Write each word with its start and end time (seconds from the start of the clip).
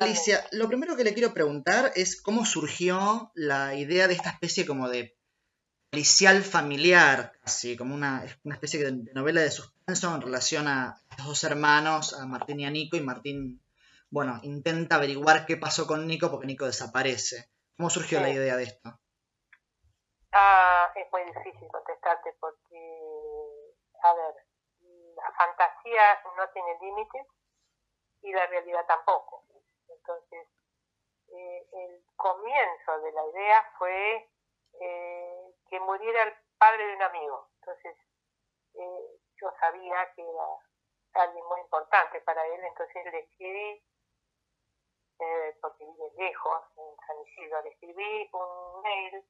Alicia, 0.00 0.44
lo 0.52 0.66
primero 0.68 0.96
que 0.96 1.04
le 1.04 1.14
quiero 1.14 1.32
preguntar 1.32 1.92
es 1.94 2.20
cómo 2.20 2.44
surgió 2.44 3.30
la 3.34 3.74
idea 3.74 4.08
de 4.08 4.14
esta 4.14 4.30
especie 4.30 4.66
como 4.66 4.88
de 4.88 5.16
policial 5.90 6.42
familiar, 6.42 7.32
casi 7.44 7.76
como 7.76 7.94
una, 7.94 8.24
una 8.42 8.54
especie 8.56 8.84
de 8.84 9.12
novela 9.14 9.40
de 9.40 9.50
suspenso 9.50 10.12
en 10.12 10.22
relación 10.22 10.66
a 10.66 10.96
estos 11.10 11.26
dos 11.26 11.44
hermanos, 11.44 12.18
a 12.18 12.26
Martín 12.26 12.58
y 12.58 12.66
a 12.66 12.70
Nico, 12.70 12.96
y 12.96 13.00
Martín, 13.00 13.62
bueno, 14.10 14.40
intenta 14.42 14.96
averiguar 14.96 15.46
qué 15.46 15.56
pasó 15.56 15.86
con 15.86 16.06
Nico 16.06 16.30
porque 16.30 16.48
Nico 16.48 16.66
desaparece. 16.66 17.48
¿Cómo 17.76 17.90
surgió 17.90 18.20
la 18.20 18.30
idea 18.30 18.56
de 18.56 18.64
esto? 18.64 18.98
Ah, 20.32 20.92
es 20.96 21.06
muy 21.12 21.22
difícil 21.24 21.68
contestarte 21.68 22.34
porque, 22.40 22.78
a 24.02 24.14
ver, 24.14 24.34
la 25.14 25.32
fantasía 25.38 26.02
no 26.36 26.48
tiene 26.52 26.76
límites 26.80 27.26
y 28.22 28.32
la 28.32 28.46
realidad 28.46 28.84
tampoco. 28.88 29.44
Entonces, 30.06 30.48
eh, 31.28 31.66
el 31.72 32.04
comienzo 32.16 33.00
de 33.00 33.12
la 33.12 33.26
idea 33.26 33.72
fue 33.78 34.30
eh, 34.80 35.54
que 35.70 35.80
muriera 35.80 36.24
el 36.24 36.34
padre 36.58 36.86
de 36.86 36.96
un 36.96 37.02
amigo. 37.02 37.48
Entonces, 37.60 37.96
eh, 38.74 39.20
yo 39.40 39.50
sabía 39.58 40.12
que 40.14 40.22
era 40.22 41.24
alguien 41.24 41.44
muy 41.46 41.60
importante 41.60 42.20
para 42.20 42.44
él, 42.46 42.64
entonces 42.64 43.04
le 43.12 43.20
escribí, 43.20 43.82
porque 45.62 45.86
vive 45.86 46.12
lejos, 46.18 46.62
en 46.76 47.06
San 47.06 47.18
Isidro, 47.20 47.62
le 47.62 47.70
escribí 47.70 48.28
un 48.32 48.82
mail 48.82 49.24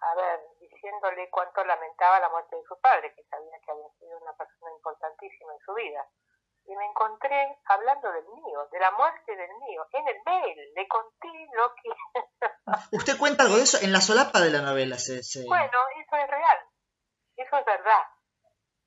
a 0.00 0.14
ver, 0.14 0.40
diciéndole 0.58 1.30
cuánto 1.30 1.62
lamentaba 1.62 2.18
la 2.18 2.30
muerte 2.30 2.56
de 2.56 2.64
su 2.64 2.80
padre, 2.80 3.14
que 3.14 3.22
sabía 3.24 3.60
que 3.60 3.70
había 3.70 3.90
sido 3.98 4.18
una 4.18 4.32
persona 4.32 4.72
importantísima 4.72 5.52
en 5.52 5.60
su 5.60 5.74
vida. 5.74 6.08
Y 6.70 6.76
me 6.76 6.86
encontré 6.86 7.58
hablando 7.64 8.12
del 8.12 8.24
mío, 8.28 8.68
de 8.70 8.78
la 8.78 8.92
muerte 8.92 9.34
del 9.34 9.50
mío, 9.56 9.84
en 9.90 10.06
el 10.06 10.22
mail. 10.24 10.72
Le 10.76 10.86
conté 10.86 11.28
lo 11.52 11.74
que... 11.74 11.90
¿Usted 12.96 13.18
cuenta 13.18 13.42
algo 13.42 13.56
de 13.56 13.64
eso 13.64 13.78
en 13.82 13.92
la 13.92 14.00
solapa 14.00 14.40
de 14.40 14.50
la 14.50 14.62
novela? 14.62 14.96
Se, 14.96 15.20
Bueno, 15.48 15.78
eso 15.98 16.16
es 16.16 16.30
real. 16.30 16.58
Eso 17.34 17.56
es 17.56 17.64
verdad. 17.64 18.04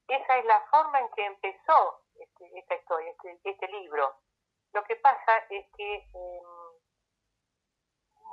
Esa 0.08 0.38
es 0.38 0.46
la 0.46 0.62
forma 0.72 0.98
en 1.02 1.10
que 1.12 1.26
empezó 1.26 2.06
este, 2.16 2.58
esta 2.58 2.76
historia, 2.76 3.12
este, 3.12 3.40
este 3.44 3.68
libro. 3.68 4.16
Lo 4.72 4.82
que 4.86 4.96
pasa 4.96 5.40
es 5.50 5.66
que... 5.76 5.96
Em, 6.14 6.64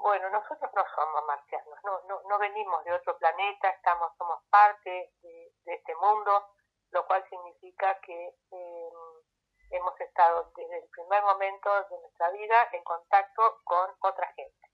bueno, 0.00 0.30
nosotros 0.30 0.70
no 0.74 0.84
somos 0.94 1.26
marcianos, 1.26 1.78
no, 1.84 2.00
no, 2.08 2.22
no 2.28 2.38
venimos 2.38 2.84
de 2.84 2.92
otro 2.92 3.18
planeta, 3.18 3.68
estamos, 3.68 4.12
somos 4.16 4.40
parte 4.48 5.12
de, 5.20 5.52
este 5.64 5.94
mundo, 5.96 6.46
lo 6.92 7.04
cual 7.06 7.22
significa 7.28 8.00
que 8.00 8.34
em, 8.50 9.20
hemos 9.70 10.00
estado 10.00 10.52
desde 10.56 10.78
el 10.78 10.88
primer 10.90 11.22
momento 11.22 11.70
de 11.88 12.00
nuestra 12.00 12.30
vida 12.30 12.68
en 12.72 12.82
contacto 12.84 13.60
con 13.64 13.90
otra 14.00 14.32
gente. 14.34 14.68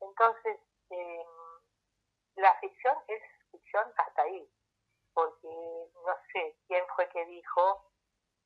Entonces, 0.00 0.58
em, 0.90 1.26
la 2.36 2.54
ficción 2.60 2.96
es 3.08 3.22
ficción 3.50 3.92
hasta 3.96 4.22
ahí, 4.22 4.48
porque 5.12 5.48
no 5.48 6.16
sé 6.32 6.56
quién 6.66 6.84
fue 6.94 7.08
que 7.08 7.24
dijo, 7.26 7.86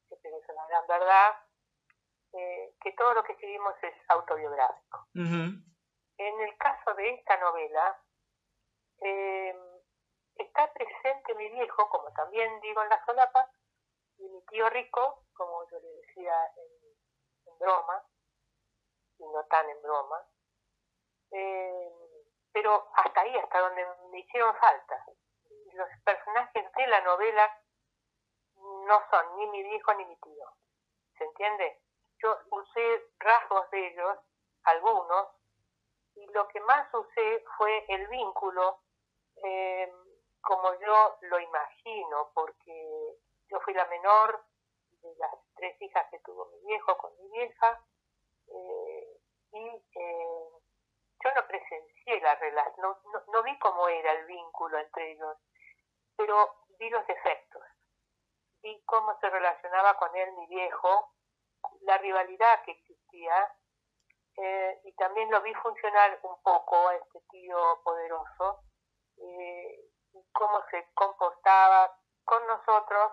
que 0.08 0.28
es 0.28 0.48
una 0.48 0.67
gran 0.67 0.86
verdad, 0.86 1.34
eh, 2.33 2.75
que 2.80 2.92
todo 2.92 3.14
lo 3.14 3.25
que 3.25 3.33
escribimos 3.33 3.75
es 3.83 3.95
autobiográfico. 4.08 5.06
En 6.17 6.41
el 6.41 6.56
caso 6.58 6.95
de 6.95 7.11
esta 7.11 7.36
novela, 7.39 8.00
eh, 9.00 9.55
está 10.36 10.72
presente 10.72 11.34
mi 11.34 11.48
viejo, 11.50 11.89
como 11.89 12.12
también 12.12 12.61
digo 12.61 12.83
en 12.83 12.89
la 12.89 13.05
solapa, 13.05 13.50
y 14.19 14.28
mi 14.28 14.41
tío 14.47 14.69
rico, 14.70 15.23
como 15.34 15.68
yo 15.70 15.78
le 15.80 15.88
decía 15.88 16.34
en, 16.56 17.58
broma, 17.58 18.02
y 19.18 19.24
no 19.27 19.44
tan 19.44 19.68
en 19.68 19.80
broma, 19.82 20.27
eh, 21.30 21.92
pero 22.52 22.88
hasta 22.94 23.20
ahí, 23.20 23.36
hasta 23.36 23.60
donde 23.60 23.86
me 24.10 24.18
hicieron 24.18 24.55
falta. 24.56 25.05
Los 25.72 25.89
personajes 26.05 26.73
de 26.73 26.86
la 26.86 27.00
novela 27.02 27.62
no 28.56 29.02
son 29.11 29.36
ni 29.36 29.46
mi 29.46 29.62
viejo 29.62 29.94
ni 29.94 30.05
mi 30.05 30.17
tío. 30.17 30.46
¿Se 31.17 31.24
entiende? 31.24 31.80
Yo 32.23 32.39
usé 32.50 33.11
rasgos 33.18 33.70
de 33.70 33.89
ellos, 33.89 34.18
algunos, 34.64 35.28
y 36.17 36.27
lo 36.33 36.46
que 36.48 36.61
más 36.61 36.92
usé 36.94 37.44
fue 37.56 37.84
el 37.89 38.06
vínculo 38.08 38.80
eh, 39.42 39.92
como 40.40 40.74
yo 40.74 41.18
lo 41.23 41.40
imagino, 41.40 42.30
porque 42.34 43.17
yo 43.48 43.61
fui 43.61 43.74
la 43.74 43.86
menor 43.86 44.44
las 45.19 45.30
tres 45.55 45.80
hijas 45.80 46.07
que 46.11 46.19
tuvo 46.20 46.47
mi 46.47 46.67
viejo 46.67 46.97
con 46.98 47.17
mi 47.19 47.30
vieja, 47.30 47.85
eh, 48.48 49.20
y 49.52 49.67
eh, 49.67 50.48
yo 51.25 51.30
no 51.35 51.47
presencié 51.47 52.20
la 52.20 52.35
relación, 52.35 52.97
no, 53.33 53.42
vi 53.42 53.58
cómo 53.58 53.89
era 53.89 54.13
el 54.13 54.27
vínculo 54.27 54.79
entre 54.79 55.13
ellos, 55.13 55.39
pero 56.17 56.55
vi 56.79 56.91
los 56.91 57.08
efectos, 57.08 57.63
vi 58.63 58.83
cómo 58.85 59.19
se 59.20 59.30
relacionaba 59.30 59.95
con 59.97 60.14
él 60.14 60.33
mi 60.33 60.47
viejo, 60.48 61.14
la 61.83 61.98
rivalidad 61.98 62.63
que 62.64 62.73
existía, 62.73 63.53
eh, 64.36 64.80
y 64.85 64.92
también 64.97 65.30
lo 65.30 65.41
vi 65.42 65.55
funcionar 65.55 66.19
un 66.23 66.42
poco 66.42 66.89
a 66.89 66.97
este 66.97 67.20
tío 67.30 67.80
poderoso, 67.85 68.64
eh, 69.17 69.91
cómo 70.33 70.63
se 70.70 70.91
comportaba 70.95 71.97
con 72.24 72.47
nosotros, 72.47 73.13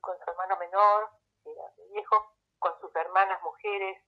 con 0.00 0.16
su 0.18 0.30
hermano 0.30 0.56
menor, 0.58 1.10
que 1.42 1.50
era 1.50 1.62
viejo, 1.92 2.36
con 2.58 2.72
sus 2.80 2.94
hermanas 2.94 3.42
mujeres, 3.42 3.98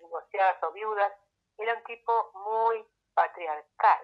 divorciadas 0.00 0.62
o 0.62 0.72
viudas, 0.72 1.12
era 1.58 1.74
un 1.74 1.84
tipo 1.84 2.12
muy 2.34 2.84
patriarcal. 3.14 4.00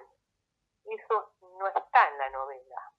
Eso 0.85 1.33
no 1.59 1.69
está 1.69 2.09
en 2.13 2.19
la 2.19 2.31
novela. 2.31 2.93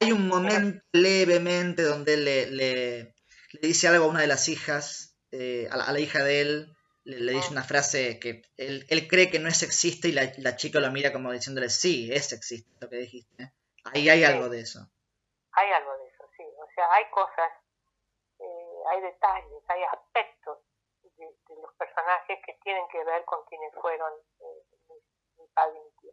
Hay 0.00 0.12
un 0.12 0.28
momento 0.28 0.84
levemente 0.92 1.82
donde 1.82 2.16
le, 2.16 2.46
le, 2.50 3.14
dice 3.60 3.88
algo 3.88 4.06
a 4.06 4.08
una 4.08 4.20
de 4.20 4.26
las 4.26 4.48
hijas, 4.48 5.16
eh, 5.32 5.68
a, 5.70 5.92
la, 5.92 6.00
hija 6.00 6.22
de 6.22 6.40
él, 6.40 6.76
le, 7.04 7.32
dice 7.32 7.50
una 7.50 7.64
frase 7.64 8.18
que 8.18 8.42
él, 8.56 8.86
él, 8.88 9.08
cree 9.08 9.30
que 9.30 9.38
no 9.38 9.48
es 9.48 9.58
sexista 9.58 10.08
y 10.08 10.12
la, 10.12 10.32
la, 10.38 10.56
chica 10.56 10.80
lo 10.80 10.90
mira 10.90 11.12
como 11.12 11.32
diciéndole, 11.32 11.68
sí, 11.68 12.10
es 12.12 12.28
sexista 12.28 12.70
lo 12.80 12.88
que 12.88 12.96
dijiste. 12.96 13.52
Ahí 13.84 14.08
hay 14.08 14.24
algo 14.24 14.48
de 14.48 14.60
eso. 14.60 14.88
Hay 15.52 15.70
algo 15.72 15.96
de 15.98 16.06
eso, 16.06 16.07
sea, 16.78 16.92
hay 16.92 17.10
cosas, 17.10 17.52
eh, 18.38 18.82
hay 18.86 19.00
detalles, 19.00 19.64
hay 19.68 19.82
aspectos 19.82 20.58
de, 21.02 21.34
los 21.48 21.74
personajes 21.74 22.38
que 22.46 22.54
tienen 22.62 22.86
que 22.88 23.02
ver 23.02 23.24
con 23.24 23.44
quienes 23.46 23.74
fueron 23.74 24.12
eh, 24.40 24.62
mi, 25.36 25.46
padre 25.48 25.76
y 25.76 25.82
mi 25.82 25.90
tío. 26.00 26.12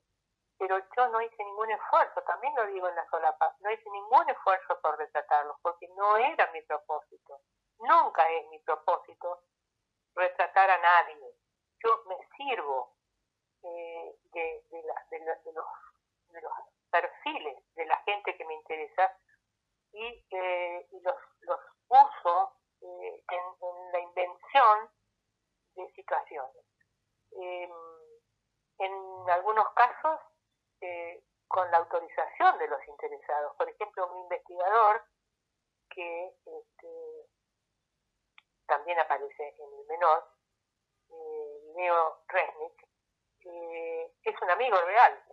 Pero 0.57 0.79
yo 0.95 1.07
no 1.09 1.21
hice 1.21 1.43
ningún 1.43 1.69
esfuerzo, 1.69 2.21
también 2.23 2.55
lo 2.55 2.65
digo 2.67 2.87
en 2.89 2.95
la 2.95 3.07
solapa, 3.09 3.55
no 3.59 3.69
hice 3.69 3.89
ningún 3.91 4.27
esfuerzo 4.29 4.79
por 4.81 4.97
retratarlos, 4.97 5.57
porque 5.61 5.87
no 5.89 6.17
era 6.17 6.49
mi 6.51 6.61
propósito. 6.63 7.41
Nunca 7.77 8.27
es 8.29 8.47
mi 8.47 8.59
propósito 8.59 9.43
retratar 10.15 10.71
a 10.71 10.77
nadie. 10.77 11.35
Yo 11.83 12.03
me 12.07 12.17
sirvo 12.37 12.95
eh, 13.61 14.15
de, 14.31 14.63
los, 15.53 15.65
perfiles 16.89 17.75
de 17.75 17.85
la 17.85 17.97
gente 18.03 18.35
que 18.37 18.45
me 18.45 18.53
interesa 18.53 19.11
y, 19.95 20.25
eh, 20.31 20.87
los, 21.01 21.59
uso 21.87 22.53
eh, 22.81 23.23
en, 23.29 23.91
la 23.91 23.99
invención 23.99 24.89
de 25.75 25.91
situaciones. 25.91 26.65
Em, 27.31 27.71
en 28.77 29.29
algunos 29.29 29.69
casos, 29.73 30.19
con 31.47 31.69
la 31.71 31.77
autorización 31.77 32.57
de 32.59 32.67
los 32.67 32.85
interesados. 32.87 33.55
Por 33.55 33.69
ejemplo, 33.69 34.11
un 34.11 34.23
investigador 34.23 35.03
que 35.89 36.35
este, 36.45 37.27
también 38.67 38.99
aparece 38.99 39.55
en 39.57 39.79
el 39.79 39.85
menor, 39.87 40.27
eh, 41.09 41.73
Leo 41.75 42.19
Resnick, 42.27 42.87
eh, 43.45 44.11
es 44.23 44.41
un 44.41 44.49
amigo 44.49 44.75
real 44.81 45.23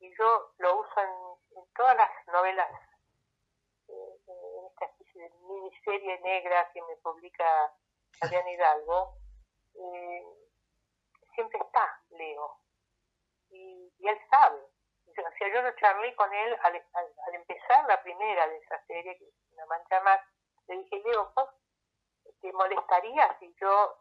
y 0.00 0.16
yo 0.16 0.52
lo 0.58 0.80
uso 0.80 1.00
en, 1.00 1.30
todas 1.76 1.96
las 1.96 2.10
novelas, 2.28 2.68
eh, 3.88 4.16
en 4.26 4.66
esta 4.66 4.86
especie 4.86 5.22
de 5.22 5.30
miniserie 5.50 6.20
negra 6.20 6.70
que 6.72 6.82
me 6.82 6.96
publica 6.96 7.72
Adrián 8.22 8.48
Hidalgo, 8.48 9.14
siempre 11.34 11.58
está 11.58 12.02
Leo 12.10 12.56
y, 13.50 13.92
él 14.00 14.18
sabe. 14.30 14.60
O 15.06 15.12
sea, 15.12 15.48
yo 15.52 15.62
lo 15.62 15.76
charlé 15.76 16.14
con 16.14 16.32
él 16.32 16.56
al, 16.62 16.74
al, 16.94 17.34
empezar 17.34 17.84
la 17.86 18.02
primera 18.02 18.46
de 18.48 18.56
esa 18.58 18.84
serie, 18.86 19.18
que 19.18 19.24
es 19.24 19.34
una 19.52 19.66
mancha 19.66 20.00
más, 20.00 20.20
le 20.68 20.78
dije, 20.78 21.02
Leo, 21.04 21.32
vos 21.34 21.50
te 22.40 22.52
molestaría 22.52 23.38
si 23.38 23.54
yo 23.60 23.96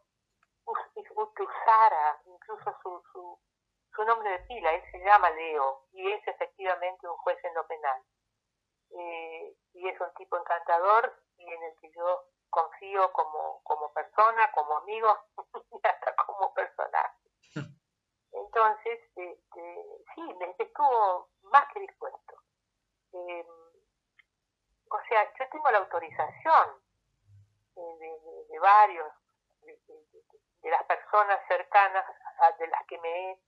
usara 0.65 2.21
incluso 2.25 2.77
su, 2.83 3.03
su, 3.11 3.39
su, 3.95 4.03
nombre 4.03 4.29
de 4.29 4.39
pila, 4.39 4.73
él 4.73 4.83
se 4.91 4.99
llama 4.99 5.29
Leo 5.31 5.85
y 5.91 6.11
es 6.11 6.27
efectivamente 6.27 7.07
un 7.07 7.17
juez 7.17 7.43
en 7.43 7.53
lo 7.55 7.65
penal. 7.67 8.01
Eh, 8.91 9.55
y 9.73 9.87
es 9.87 9.99
un 9.99 10.13
tipo 10.15 10.37
encantador 10.37 11.13
y 11.49 11.53
en 11.53 11.63
el 11.63 11.79
que 11.79 11.91
yo 11.91 12.23
confío 12.49 13.11
como, 13.13 13.61
como 13.63 13.91
persona, 13.93 14.51
como 14.51 14.77
amigo 14.77 15.17
y 15.71 15.87
hasta 15.87 16.15
como 16.15 16.53
personaje. 16.53 17.17
Entonces, 18.31 18.99
este, 19.15 19.85
sí, 20.15 20.37
estuvo 20.57 21.29
más 21.43 21.65
que 21.73 21.79
dispuesto. 21.81 22.35
Eh, 23.13 23.45
o 24.91 24.99
sea, 25.07 25.33
yo 25.37 25.49
tengo 25.51 25.69
la 25.71 25.79
autorización 25.79 26.81
de, 27.75 28.59
varios, 28.59 29.13
de, 29.61 30.69
las 30.69 30.83
personas 30.83 31.39
cercanas 31.47 32.05
a, 32.41 32.51
de 32.53 32.67
las 32.67 32.85
que 32.87 32.97
me 32.99 33.31
he 33.31 33.41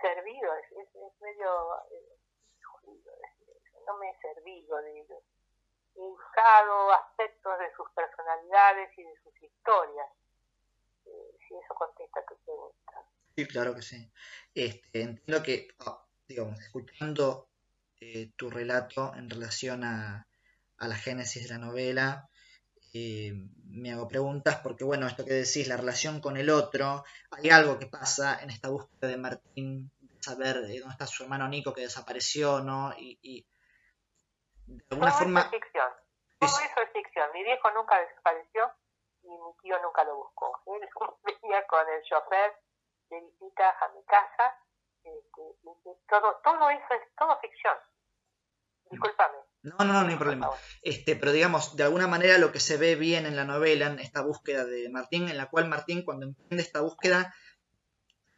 servido, 0.00 0.54
es, 0.56 0.72
es, 0.72 1.20
medio 1.20 1.76
eh, 1.90 2.20
no 3.86 3.96
me 3.98 4.10
he 4.10 4.20
servido 4.20 4.76
de 4.82 5.00
ellos. 5.00 5.22
He 6.00 6.02
usado 6.02 6.92
aspectos 6.92 7.58
de 7.58 7.66
sus 7.76 7.86
personalidades 7.90 8.88
y 8.96 9.02
de 9.02 9.14
sus 9.22 9.34
historias, 9.42 10.06
eh, 11.04 11.38
si 11.46 11.54
eso 11.54 11.74
contesta 11.74 12.24
tu 12.26 12.36
pregunta. 12.38 12.92
Sí, 13.36 13.46
claro 13.46 13.74
que 13.74 13.82
sí. 13.82 14.10
Este, 14.54 15.02
entiendo 15.02 15.42
que, 15.42 15.68
ah, 15.80 16.02
digamos, 16.26 16.58
escuchando 16.58 17.48
eh, 18.00 18.32
tu 18.36 18.48
relato 18.48 19.12
en 19.14 19.28
relación 19.28 19.84
a, 19.84 20.26
a 20.78 20.88
la 20.88 20.96
génesis 20.96 21.42
de 21.42 21.50
la 21.50 21.58
novela, 21.58 22.30
eh, 22.92 23.32
me 23.66 23.92
hago 23.92 24.08
preguntas 24.08 24.56
porque, 24.62 24.84
bueno, 24.84 25.06
esto 25.06 25.24
que 25.24 25.34
decís, 25.34 25.68
la 25.68 25.76
relación 25.76 26.20
con 26.20 26.36
el 26.36 26.50
otro, 26.50 27.04
hay 27.30 27.50
algo 27.50 27.78
que 27.78 27.86
pasa 27.86 28.40
en 28.42 28.50
esta 28.50 28.68
búsqueda 28.68 29.08
de 29.08 29.16
Martín, 29.16 29.92
de 30.00 30.22
saber 30.22 30.62
dónde 30.62 30.76
está 30.90 31.06
su 31.06 31.22
hermano 31.22 31.46
Nico 31.48 31.72
que 31.72 31.82
desapareció, 31.82 32.60
¿no? 32.60 32.92
Y, 32.98 33.46
de 34.76 34.84
alguna 34.90 35.12
forma... 35.12 35.40
es 35.40 35.50
ficción. 35.50 35.90
Todo 36.38 36.48
eso 36.48 36.80
es 36.80 36.92
ficción. 36.92 37.28
Mi 37.32 37.42
viejo 37.44 37.70
nunca 37.72 38.00
desapareció 38.00 38.72
y 39.22 39.28
mi 39.28 39.52
tío 39.62 39.80
nunca 39.82 40.04
lo 40.04 40.16
buscó. 40.16 40.62
Él 40.66 40.88
venía 41.22 41.66
con 41.66 41.88
el 41.88 42.02
chofer 42.02 42.56
de 43.10 43.20
visita 43.20 43.70
a 43.80 43.88
mi 43.88 44.02
casa. 44.04 44.56
Este, 45.02 45.42
todo, 46.08 46.40
todo 46.44 46.70
eso 46.70 46.94
es 46.94 47.14
todo 47.16 47.38
ficción. 47.40 47.76
Discúlpame. 48.90 49.38
No, 49.62 49.76
no, 49.78 49.92
no, 49.92 50.02
no 50.02 50.08
hay 50.08 50.16
problema. 50.16 50.50
Este, 50.82 51.14
pero 51.16 51.32
digamos, 51.32 51.76
de 51.76 51.84
alguna 51.84 52.06
manera 52.06 52.38
lo 52.38 52.50
que 52.50 52.60
se 52.60 52.76
ve 52.76 52.96
bien 52.96 53.26
en 53.26 53.36
la 53.36 53.44
novela, 53.44 53.86
en 53.86 53.98
esta 53.98 54.22
búsqueda 54.22 54.64
de 54.64 54.88
Martín, 54.88 55.28
en 55.28 55.36
la 55.36 55.48
cual 55.48 55.68
Martín 55.68 56.04
cuando 56.04 56.26
emprende 56.26 56.62
esta 56.62 56.80
búsqueda 56.80 57.34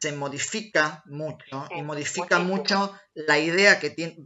se 0.03 0.11
modifica 0.11 1.01
mucho 1.05 1.65
y 1.71 1.81
modifica 1.81 2.39
mucho 2.39 2.93
la 3.13 3.39
idea 3.39 3.79
que 3.79 3.89
tiene, 3.89 4.17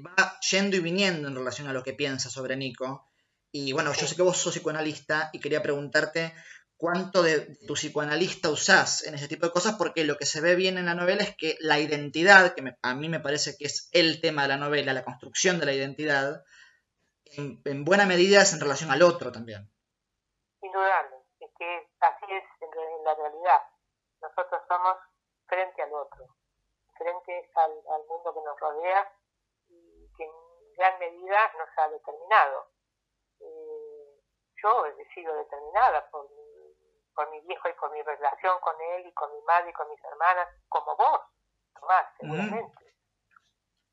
va 0.00 0.38
yendo 0.50 0.76
y 0.76 0.80
viniendo 0.80 1.28
en 1.28 1.34
relación 1.34 1.68
a 1.68 1.74
lo 1.74 1.82
que 1.82 1.92
piensa 1.92 2.30
sobre 2.30 2.56
Nico. 2.56 3.10
Y 3.52 3.74
bueno, 3.74 3.92
yo 3.92 4.06
sé 4.06 4.16
que 4.16 4.22
vos 4.22 4.38
sos 4.38 4.54
psicoanalista 4.54 5.28
y 5.34 5.40
quería 5.40 5.62
preguntarte 5.62 6.32
cuánto 6.78 7.22
de 7.22 7.54
tu 7.66 7.74
psicoanalista 7.74 8.48
usás 8.48 9.04
en 9.04 9.14
ese 9.14 9.28
tipo 9.28 9.44
de 9.44 9.52
cosas, 9.52 9.74
porque 9.76 10.04
lo 10.04 10.16
que 10.16 10.24
se 10.24 10.40
ve 10.40 10.54
bien 10.54 10.78
en 10.78 10.86
la 10.86 10.94
novela 10.94 11.22
es 11.22 11.36
que 11.36 11.58
la 11.60 11.78
identidad, 11.80 12.54
que 12.54 12.64
a 12.80 12.94
mí 12.94 13.10
me 13.10 13.20
parece 13.20 13.58
que 13.58 13.66
es 13.66 13.90
el 13.92 14.22
tema 14.22 14.42
de 14.42 14.48
la 14.48 14.56
novela, 14.56 14.94
la 14.94 15.04
construcción 15.04 15.60
de 15.60 15.66
la 15.66 15.74
identidad, 15.74 16.44
en, 17.26 17.84
buena 17.84 18.06
medida 18.06 18.40
es 18.40 18.54
en 18.54 18.60
relación 18.60 18.90
al 18.90 19.02
otro 19.02 19.32
también. 19.32 19.70
Indudable, 20.62 21.16
es 21.40 21.50
que 21.58 21.88
así 22.00 22.24
es 22.24 22.44
en, 22.62 23.04
la 23.04 23.14
realidad. 23.14 23.60
Nosotros 24.22 24.62
somos 24.66 24.96
frente 25.56 25.82
al 25.82 25.94
otro, 25.94 26.26
frente 26.98 27.50
al, 27.54 28.04
mundo 28.06 28.34
que 28.34 28.40
nos 28.42 28.60
rodea 28.60 29.10
y 29.68 30.12
que 30.14 30.24
en 30.24 30.32
gran 30.76 30.98
medida 30.98 31.50
nos 31.56 31.68
ha 31.78 31.88
determinado. 31.88 32.66
Eh, 33.40 34.20
yo 34.62 34.84
he 34.84 35.14
sido 35.14 35.34
determinada 35.34 36.10
por 36.10 36.28
por 37.14 37.30
mi 37.30 37.40
viejo 37.40 37.66
y 37.66 37.72
por 37.72 37.90
mi 37.92 38.02
relación 38.02 38.60
con 38.60 38.78
él 38.78 39.06
y 39.06 39.12
con 39.14 39.32
mi 39.32 39.40
madre 39.46 39.70
y 39.70 39.72
con 39.72 39.88
mis 39.88 40.04
hermanas, 40.04 40.48
como 40.68 40.94
vos, 40.96 41.20
Tomás, 41.72 42.06
seguramente. 42.20 42.94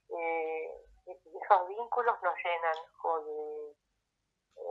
Eh, 0.10 0.70
esos 1.06 1.68
vínculos 1.70 2.22
nos 2.22 2.36
llenan 2.44 2.76
de, 3.26 3.76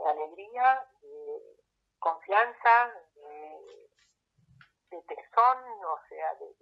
alegría, 0.07 0.87
de 1.01 1.41
confianza, 1.97 2.93
de, 3.15 3.89
de 4.93 5.01
tesón, 5.03 5.57
o 5.85 5.99
sea, 6.07 6.35
de, 6.35 6.55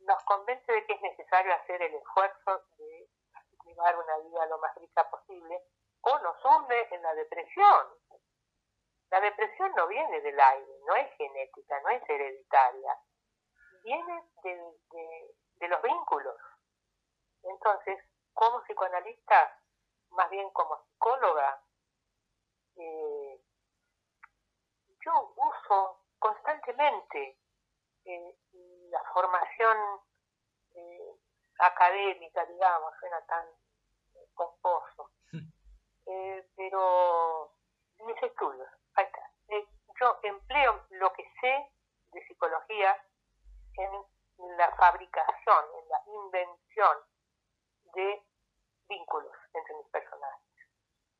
nos 0.00 0.22
convence 0.24 0.70
de 0.70 0.86
que 0.86 0.92
es 0.92 1.00
necesario 1.00 1.52
hacer 1.54 1.82
el 1.82 1.94
esfuerzo 1.94 2.62
de 2.78 3.08
llevar 3.64 3.98
una 3.98 4.18
vida 4.18 4.46
lo 4.46 4.58
más 4.58 4.74
rica 4.76 5.08
posible, 5.10 5.60
o 6.02 6.18
nos 6.20 6.44
hunde 6.44 6.88
en 6.92 7.02
la 7.02 7.14
depresión, 7.14 7.86
la 9.10 9.20
depresión 9.20 9.72
no 9.76 9.86
viene 9.88 10.20
del 10.20 10.38
aire, 10.38 10.72
no 10.86 10.94
es 10.94 11.12
genética, 11.16 11.80
no 11.80 11.88
es 11.90 12.08
hereditaria, 12.08 12.98
viene 13.82 14.24
de, 14.42 15.68
los 15.68 15.82
vínculos. 15.82 16.36
Entonces, 17.42 17.98
como 18.32 18.62
psicoanalista, 18.62 19.60
más 20.10 20.30
bien 20.30 20.50
como 20.50 20.76
psicóloga, 20.84 21.60
eh, 22.76 23.40
yo 25.04 25.34
uso 25.36 26.05
constantemente 26.18 27.38
eh, 28.04 28.34
la 28.90 29.02
formación 29.12 29.76
eh, 30.74 31.12
académica, 31.58 32.44
digamos, 32.46 32.94
suena 33.00 33.20
tan 33.26 33.46
composo, 34.34 35.10
pero 36.56 37.52
mis 38.04 38.22
estudios, 38.22 38.68
eh, 39.48 39.66
yo 40.00 40.18
empleo 40.22 40.84
lo 40.90 41.12
que 41.12 41.24
sé 41.40 41.72
de 42.12 42.26
psicología 42.26 42.96
en 43.74 44.56
la 44.56 44.70
fabricación, 44.76 45.64
en 45.82 45.88
la 45.88 46.02
invención 46.06 46.96
de 47.94 48.22
vínculos 48.88 49.36
entre 49.54 49.74
mis 49.76 49.86
personajes. 49.88 50.46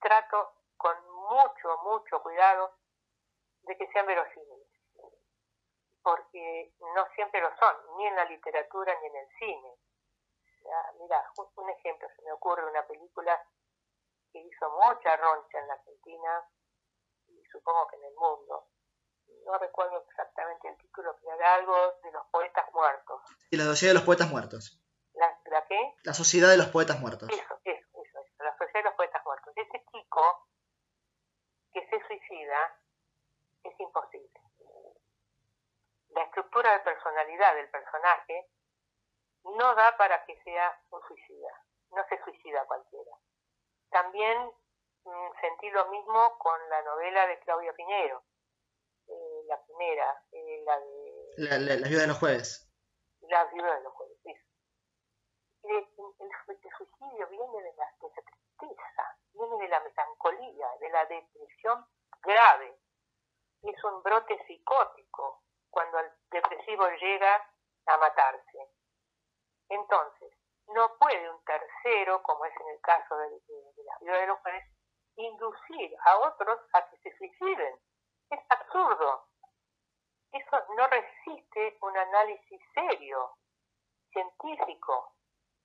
Trato 0.00 0.52
con 0.76 0.96
mucho, 1.10 1.78
mucho 1.84 2.22
cuidado 2.22 2.74
de 3.62 3.76
que 3.76 3.86
sean 3.88 4.06
verosímiles, 4.06 4.68
porque 6.06 6.72
no 6.94 7.04
siempre 7.16 7.40
lo 7.40 7.50
son, 7.58 7.74
ni 7.96 8.06
en 8.06 8.14
la 8.14 8.24
literatura 8.26 8.96
ni 9.00 9.08
en 9.08 9.16
el 9.16 9.28
cine. 9.40 9.74
mira, 11.00 11.20
un 11.56 11.68
ejemplo, 11.68 12.06
se 12.14 12.22
me 12.22 12.30
ocurre 12.30 12.64
una 12.64 12.86
película 12.86 13.42
que 14.30 14.38
hizo 14.38 14.70
mucha 14.70 15.16
roncha 15.16 15.58
en 15.58 15.66
la 15.66 15.74
Argentina, 15.74 16.48
supongo 17.50 17.88
que 17.88 17.96
en 17.96 18.04
el 18.04 18.14
mundo. 18.14 18.68
No 19.46 19.58
recuerdo 19.58 20.04
exactamente 20.08 20.68
el 20.68 20.76
título, 20.76 21.16
pero 21.20 21.34
era 21.34 21.54
algo 21.56 21.74
de 22.04 22.12
los 22.12 22.24
poetas 22.30 22.72
muertos. 22.72 23.22
¿Y 23.50 23.56
la 23.56 23.64
Sociedad 23.64 23.90
de 23.90 23.98
los 23.98 24.06
Poetas 24.06 24.30
Muertos? 24.30 24.80
¿La, 25.14 25.40
¿La 25.46 25.66
qué? 25.66 25.94
La 26.04 26.14
Sociedad 26.14 26.50
de 26.50 26.56
los 26.56 26.68
Poetas 26.68 27.00
Muertos. 27.00 27.28
Eso, 27.30 27.60
eso, 27.64 27.88
eso, 28.00 28.18
eso, 28.20 28.44
la 28.44 28.56
Sociedad 28.56 28.84
de 28.84 28.90
los 28.90 28.94
Poetas 28.94 29.24
Muertos. 29.24 29.52
Ese 29.56 29.84
chico 29.90 30.48
que 31.72 31.84
se 31.88 32.06
suicida 32.06 32.80
es 33.64 33.80
imposible. 33.80 34.15
La 36.16 36.24
estructura 36.24 36.72
de 36.72 36.80
personalidad 36.80 37.54
del 37.54 37.70
personaje 37.70 38.48
no 39.44 39.74
da 39.76 39.96
para 39.96 40.24
que 40.24 40.36
sea 40.42 40.76
un 40.90 41.00
suicida. 41.06 41.62
No 41.92 42.04
se 42.08 42.20
suicida 42.24 42.66
cualquiera. 42.66 43.12
También 43.90 44.50
Mm, 45.06 45.30
sentí 45.40 45.70
lo 45.70 45.86
mismo 45.86 46.36
con 46.38 46.58
la 46.68 46.82
novela 46.82 47.28
de 47.28 47.38
Claudia 47.38 47.72
Piñero, 47.74 48.24
eh, 49.06 49.42
la 49.46 49.62
primera, 49.62 50.20
eh, 50.32 50.62
la 50.66 50.80
de... 50.80 51.34
La, 51.36 51.58
la, 51.58 51.76
de 51.76 52.06
los 52.08 52.18
jueves. 52.18 52.68
La 53.20 53.44
viuda 53.44 53.76
de 53.76 53.82
los 53.84 53.92
jueves, 53.92 54.18
eso. 54.24 54.44
El, 55.62 55.76
el, 55.76 56.70
suicidio 56.76 57.28
viene 57.28 57.62
de 57.62 57.72
la, 57.76 57.86
de 58.00 58.22
tristeza, 58.22 59.16
viene 59.32 59.56
de 59.58 59.68
la 59.68 59.80
melancolía, 59.80 60.68
de 60.80 60.90
la 60.90 61.06
depresión 61.06 61.86
grave. 62.22 62.76
Es 63.62 63.84
un 63.84 64.02
brote 64.02 64.44
psicótico 64.48 65.44
cuando 65.70 65.98
llega 67.00 67.50
a 67.86 67.96
matarse. 67.98 68.58
Entonces, 69.68 70.32
no 70.68 70.96
puede 70.98 71.30
un 71.30 71.44
tercero, 71.44 72.22
como 72.22 72.44
es 72.44 72.54
en 72.60 72.68
el 72.68 72.80
caso 72.80 73.16
de, 73.16 73.28
de 73.28 73.84
la 73.84 73.98
viuda 74.00 74.18
de 74.18 74.26
los 74.26 74.38
jueves, 74.40 74.64
inducir 75.16 75.96
a 76.04 76.18
otros 76.18 76.58
a 76.72 76.88
que 76.90 76.96
se 76.98 77.16
suiciden. 77.16 77.78
Es 78.30 78.40
absurdo. 78.48 79.28
Eso 80.32 80.64
no 80.76 80.86
resiste 80.88 81.78
un 81.80 81.96
análisis 81.96 82.60
serio, 82.74 83.36
científico. 84.10 85.14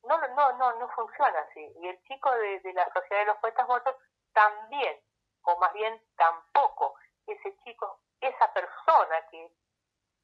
No, 0.04 0.18
no, 0.18 0.52
no, 0.54 0.74
no 0.80 0.90
funciona 0.90 1.40
así. 1.40 1.74
Y 1.80 1.88
el 1.88 2.02
chico 2.04 2.32
de, 2.32 2.62
la 2.74 2.86
Sociedad 2.94 3.22
de 3.22 3.26
los 3.26 3.38
Poetas 3.38 3.68
Muertos 3.68 3.96
también, 4.34 5.00
o 5.44 5.58
más 5.60 5.74
bien 5.74 6.02
tampoco, 6.16 6.96
ese 7.28 7.56
chico, 7.64 8.00
esa 8.20 8.54
persona 8.54 9.28
que 9.30 9.52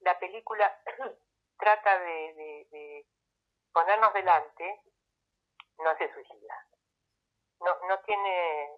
la 0.01 0.17
película 0.19 0.71
trata 1.59 1.99
de, 1.99 2.67
de 2.71 3.05
ponernos 3.71 4.13
delante, 4.13 4.81
no 5.79 5.97
se 5.97 6.11
suicida. 6.13 6.67
No, 7.59 7.87
no 7.87 7.99
tiene 8.05 8.69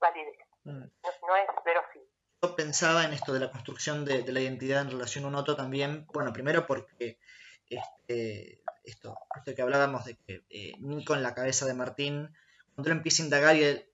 validez. 0.00 0.38
Mm. 0.64 0.84
No, 1.26 1.36
es 1.36 1.48
verosímil. 1.64 2.08
Yo 2.42 2.56
pensaba 2.56 3.04
en 3.04 3.12
esto 3.12 3.32
de 3.32 3.40
la 3.40 3.50
construcción 3.50 4.04
de, 4.04 4.30
la 4.32 4.40
identidad 4.40 4.82
en 4.82 4.90
relación 4.90 5.24
a 5.24 5.28
un 5.28 5.36
otro 5.36 5.54
también, 5.54 6.06
bueno, 6.12 6.32
primero 6.32 6.66
porque 6.66 7.20
este, 7.68 8.62
esto, 8.82 9.16
esto 9.36 9.54
que 9.54 9.62
hablábamos 9.62 10.04
de 10.04 10.16
que 10.16 10.44
eh, 10.50 10.72
Nico 10.80 11.14
en 11.14 11.22
la 11.22 11.34
cabeza 11.34 11.66
de 11.66 11.74
Martín, 11.74 12.34
cuando 12.74 12.90
él 12.90 12.96
empieza 12.96 13.22
a 13.22 13.26
indagar 13.26 13.56
y 13.56 13.60
de 13.60 13.86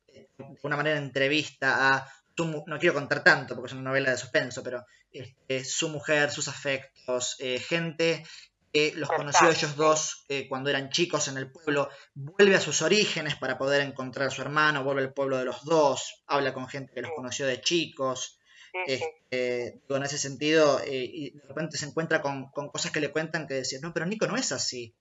una 0.63 0.77
manera 0.77 0.97
entrevista 0.97 1.95
a 1.95 2.13
no 2.39 2.79
quiero 2.79 2.95
contar 2.95 3.25
tanto 3.25 3.55
porque 3.55 3.67
es 3.67 3.73
una 3.73 3.91
novela 3.91 4.13
de 4.13 4.17
suspenso, 4.17 4.63
pero 4.63 4.87
este, 5.13 5.65
su 5.65 5.89
mujer, 5.89 6.31
sus 6.31 6.49
afectos, 6.49 7.37
eh, 7.39 7.59
gente 7.59 8.25
que 8.73 8.93
los 8.95 9.09
conoció 9.09 9.49
ellos 9.49 9.77
dos 9.77 10.27
eh, 10.29 10.47
cuando 10.47 10.69
eran 10.69 10.91
chicos 10.91 11.29
en 11.29 11.39
el 11.39 11.51
pueblo, 11.51 11.89
vuelve 12.15 12.55
a 12.55 12.61
sus 12.61 12.83
orígenes 12.83 13.37
para 13.37 13.57
poder 13.57 13.81
encontrar 13.81 14.29
a 14.29 14.31
su 14.31 14.43
hermano, 14.43 14.85
vuelve 14.85 15.03
al 15.03 15.15
pueblo 15.15 15.39
de 15.39 15.47
los 15.47 15.65
dos, 15.65 16.23
habla 16.27 16.53
con 16.53 16.69
gente 16.69 16.93
que 16.93 17.03
los 17.03 17.13
conoció 17.13 17.47
de 17.47 17.61
chicos. 17.61 18.39
Este, 18.87 19.81
en 19.89 20.03
ese 20.03 20.19
sentido, 20.19 20.79
eh, 20.81 21.11
y 21.13 21.31
de 21.31 21.43
repente 21.49 21.79
se 21.79 21.87
encuentra 21.87 22.21
con, 22.21 22.51
cosas 22.51 22.93
que 22.93 23.01
le 23.01 23.11
cuentan 23.11 23.49
que 23.49 23.55
decían, 23.55 23.81
no, 23.81 23.95
pero 23.95 24.07
Nico 24.07 24.27
no 24.27 24.37
es 24.37 24.53
así. 24.53 24.95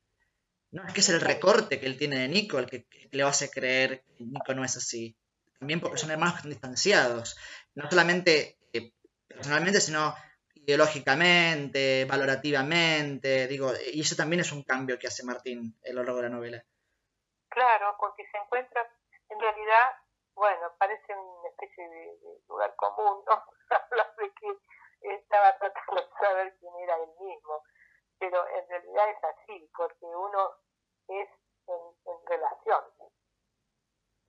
No, 0.71 0.87
es 0.87 0.93
que 0.93 1.01
es 1.01 1.09
el 1.09 1.21
recorte 1.21 1.79
que 1.79 1.85
él 1.85 1.97
tiene 1.97 2.19
de 2.19 2.27
Nico 2.27 2.59
el 2.59 2.65
que, 2.65 2.85
que 2.85 3.09
le 3.11 3.23
hace 3.23 3.49
creer 3.49 4.03
que 4.17 4.23
Nico 4.23 4.53
no 4.53 4.63
es 4.63 4.77
así 4.77 5.15
también 5.59 5.79
porque 5.79 5.97
son 5.97 6.11
hermanos 6.11 6.35
que 6.35 6.37
están 6.39 6.51
distanciados, 6.51 7.35
no 7.75 7.89
solamente 7.89 8.56
personalmente, 9.37 9.79
sino 9.79 10.13
ideológicamente, 10.55 12.05
valorativamente, 12.05 13.47
digo, 13.47 13.71
y 13.93 14.01
eso 14.01 14.15
también 14.15 14.41
es 14.41 14.51
un 14.51 14.63
cambio 14.63 14.99
que 14.99 15.07
hace 15.07 15.23
Martín 15.23 15.79
a 15.87 15.93
lo 15.93 16.03
largo 16.03 16.17
de 16.17 16.29
la 16.29 16.35
novela. 16.35 16.63
Claro, 17.49 17.95
porque 17.99 18.27
se 18.31 18.37
encuentra, 18.37 18.81
en 19.29 19.39
realidad, 19.39 19.91
bueno, 20.35 20.73
parece 20.77 21.15
una 21.15 21.49
especie 21.49 21.87
de, 21.87 22.17
lugar 22.49 22.75
común, 22.75 23.23
¿no? 23.25 23.43
Hablar 23.69 24.15
de 24.17 24.31
que 24.33 25.15
estaba 25.15 25.57
tratando 25.57 26.01
de 26.01 26.09
saber 26.19 26.57
quién 26.59 26.73
era 26.83 26.95
él 26.97 27.09
mismo, 27.19 27.63
pero 28.19 28.45
en 28.49 28.67
realidad 28.67 29.09
es 29.09 29.23
así, 29.23 29.69
porque 29.75 30.05
uno 30.05 30.51
es 31.07 31.29
en, 31.67 32.11
en 32.11 32.25
relación, 32.27 32.83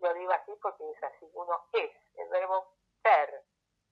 lo 0.00 0.14
digo 0.14 0.32
así 0.32 0.52
porque 0.62 0.90
es 0.90 1.02
así. 1.02 1.28
Uno 1.34 1.68
es, 1.72 1.90
el 2.16 2.28
verbo 2.28 2.74
ser. 3.02 3.44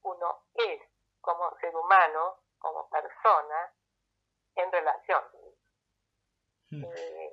Uno 0.03 0.45
es 0.55 0.81
como 1.27 1.51
ser 1.61 1.75
humano, 1.75 2.39
como 2.59 2.89
persona, 2.89 3.73
en 4.55 4.71
relación. 4.71 5.23
Hmm. 6.71 6.85
Eh, 6.85 7.33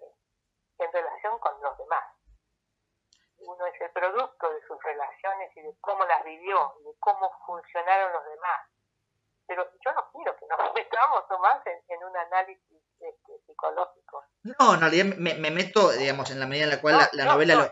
en 0.80 0.92
relación 0.92 1.38
con 1.38 1.62
los 1.62 1.78
demás. 1.78 2.04
Uno 3.38 3.66
es 3.68 3.82
el 3.82 3.92
producto 3.92 4.50
de 4.50 4.62
sus 4.66 4.82
relaciones 4.82 5.56
y 5.56 5.62
de 5.62 5.76
cómo 5.80 6.04
las 6.06 6.24
vivió, 6.24 6.74
y 6.82 6.84
de 6.86 6.96
cómo 7.00 7.32
funcionaron 7.46 8.14
los 8.14 8.26
demás. 8.26 8.62
Pero 9.46 9.70
yo 9.86 9.94
no 9.94 10.10
quiero 10.12 10.36
que 10.38 10.48
nos 10.48 10.58
metamos 10.74 11.24
más 11.40 11.68
en, 11.68 11.80
en 11.88 12.04
un 12.04 12.18
análisis 12.18 12.82
este, 13.00 13.34
psicológico. 13.46 14.26
No, 14.44 14.74
en 14.74 14.80
realidad 14.80 15.06
me, 15.18 15.36
me, 15.36 15.52
meto, 15.52 15.92
digamos, 15.92 16.32
en 16.32 16.40
la 16.40 16.48
medida 16.48 16.64
en 16.64 16.70
la 16.72 16.82
cual 16.82 16.98
la, 17.12 17.26
novela... 17.26 17.56
lo... 17.56 17.70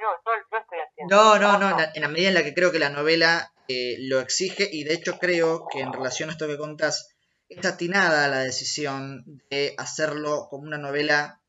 No, 1.09 1.39
no, 1.39 1.57
no, 1.57 1.77
en 1.95 2.01
la 2.01 2.07
medida 2.09 2.29
en 2.29 2.35
la 2.35 2.43
que 2.43 2.53
creo 2.53 2.71
que 2.71 2.79
la 2.79 2.89
novela 2.89 3.51
eh, 3.71 3.97
lo 3.99 4.19
exige 4.19 4.67
y 4.71 4.83
de 4.83 4.93
hecho 4.93 5.17
creo 5.17 5.65
que 5.71 5.79
en 5.79 5.93
relación 5.93 6.29
a 6.29 6.33
esto 6.33 6.47
que 6.47 6.57
contás, 6.57 7.09
está 7.49 7.69
atinada 7.69 8.27
la 8.27 8.39
decisión 8.39 9.23
de 9.49 9.73
hacerlo 9.77 10.47
como 10.49 10.63
una 10.63 10.77
novela, 10.77 11.41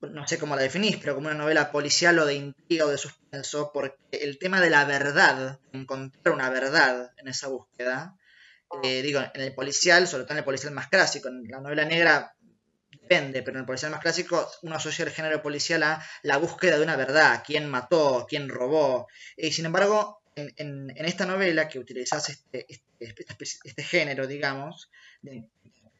no 0.00 0.28
sé 0.28 0.38
cómo 0.38 0.54
la 0.54 0.62
definís, 0.62 0.96
pero 0.98 1.14
como 1.14 1.28
una 1.28 1.36
novela 1.36 1.72
policial 1.72 2.18
o 2.18 2.26
de 2.26 2.34
intriga 2.34 2.86
o 2.86 2.88
de 2.88 2.98
suspenso, 2.98 3.70
porque 3.72 3.96
el 4.12 4.38
tema 4.38 4.60
de 4.60 4.70
la 4.70 4.84
verdad, 4.84 5.58
encontrar 5.72 6.34
una 6.34 6.50
verdad 6.50 7.10
en 7.16 7.28
esa 7.28 7.48
búsqueda, 7.48 8.16
eh, 8.82 9.02
digo, 9.02 9.20
en 9.34 9.40
el 9.40 9.54
policial, 9.54 10.06
sobre 10.06 10.24
todo 10.24 10.34
en 10.34 10.38
el 10.38 10.44
policial 10.44 10.72
más 10.72 10.88
clásico, 10.88 11.28
en 11.28 11.42
la 11.48 11.60
novela 11.60 11.84
negra 11.84 12.34
depende, 12.90 13.42
pero 13.42 13.56
en 13.56 13.60
el 13.60 13.66
policial 13.66 13.90
más 13.90 14.00
clásico 14.00 14.48
uno 14.62 14.76
asocia 14.76 15.04
el 15.04 15.10
género 15.10 15.42
policial 15.42 15.82
a 15.82 16.04
la 16.22 16.36
búsqueda 16.36 16.76
de 16.76 16.84
una 16.84 16.96
verdad, 16.96 17.42
quién 17.44 17.68
mató, 17.68 18.26
quién 18.28 18.48
robó. 18.48 19.08
Y 19.36 19.52
sin 19.52 19.66
embargo, 19.66 20.22
en, 20.56 20.94
esta 20.96 21.26
novela 21.26 21.68
que 21.68 21.78
utilizas 21.78 22.28
este, 22.28 22.66
este, 22.68 23.24
este, 23.64 23.82
género, 23.82 24.26
digamos, 24.26 24.90
de, 25.22 25.48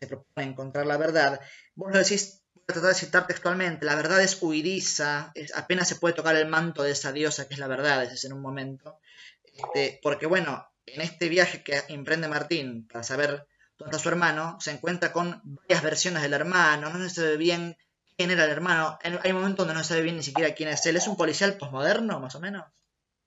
se 0.00 0.06
propone 0.06 0.46
encontrar 0.46 0.86
la 0.86 0.96
verdad, 0.96 1.40
vos 1.74 1.92
lo 1.92 1.98
decís, 1.98 2.42
voy 2.54 2.64
a 2.68 2.72
tratar 2.72 2.90
de 2.90 2.94
citar 2.94 3.26
textualmente, 3.26 3.86
la 3.86 3.96
verdad 3.96 4.22
es 4.22 4.40
huidiza, 4.42 5.32
apenas 5.54 5.88
se 5.88 5.96
puede 5.96 6.14
tocar 6.14 6.36
el 6.36 6.48
manto 6.48 6.82
de 6.82 6.92
esa 6.92 7.12
diosa 7.12 7.48
que 7.48 7.54
es 7.54 7.60
la 7.60 7.68
verdad, 7.68 8.04
es 8.04 8.24
en 8.24 8.32
un 8.32 8.42
momento, 8.42 9.00
este, 9.44 9.98
porque 10.02 10.26
bueno, 10.26 10.68
en 10.86 11.00
este 11.00 11.28
viaje 11.28 11.62
que 11.62 11.82
emprende 11.88 12.28
Martín 12.28 12.86
para 12.86 13.02
saber 13.02 13.46
donde 13.78 13.96
está 13.96 13.98
su 13.98 14.08
hermano, 14.08 14.58
se 14.60 14.72
encuentra 14.72 15.12
con 15.12 15.40
varias 15.44 15.82
versiones 15.82 16.22
del 16.22 16.34
hermano, 16.34 16.90
no 16.90 17.08
se 17.08 17.14
sabe 17.14 17.36
bien 17.36 17.76
quién 18.16 18.30
era 18.30 18.44
el 18.44 18.50
hermano, 18.50 18.98
hay 19.02 19.32
momentos 19.32 19.58
donde 19.58 19.74
no 19.74 19.82
se 19.84 19.90
sabe 19.90 20.02
bien 20.02 20.16
ni 20.16 20.22
siquiera 20.22 20.54
quién 20.54 20.68
es 20.68 20.84
él, 20.86 20.96
¿es 20.96 21.06
un 21.06 21.16
policial 21.16 21.56
posmoderno, 21.56 22.18
más 22.18 22.34
o 22.34 22.40
menos? 22.40 22.64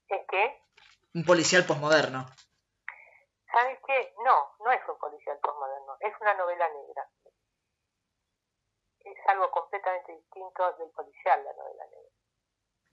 ¿Es 0.10 0.20
qué? 0.30 0.61
Un 1.14 1.26
policial 1.26 1.66
posmoderno. 1.66 2.26
¿Sabes 3.52 3.80
qué? 3.86 4.14
No, 4.24 4.56
no 4.64 4.72
es 4.72 4.82
un 4.88 4.98
policial 4.98 5.38
posmoderno, 5.42 5.98
es 6.00 6.14
una 6.22 6.34
novela 6.36 6.70
negra. 6.70 7.10
Es 9.00 9.18
algo 9.28 9.52
completamente 9.52 10.14
distinto 10.14 10.72
del 10.78 10.90
policial, 10.92 11.44
la 11.44 11.54
novela 11.54 11.86
negra. 11.86 12.12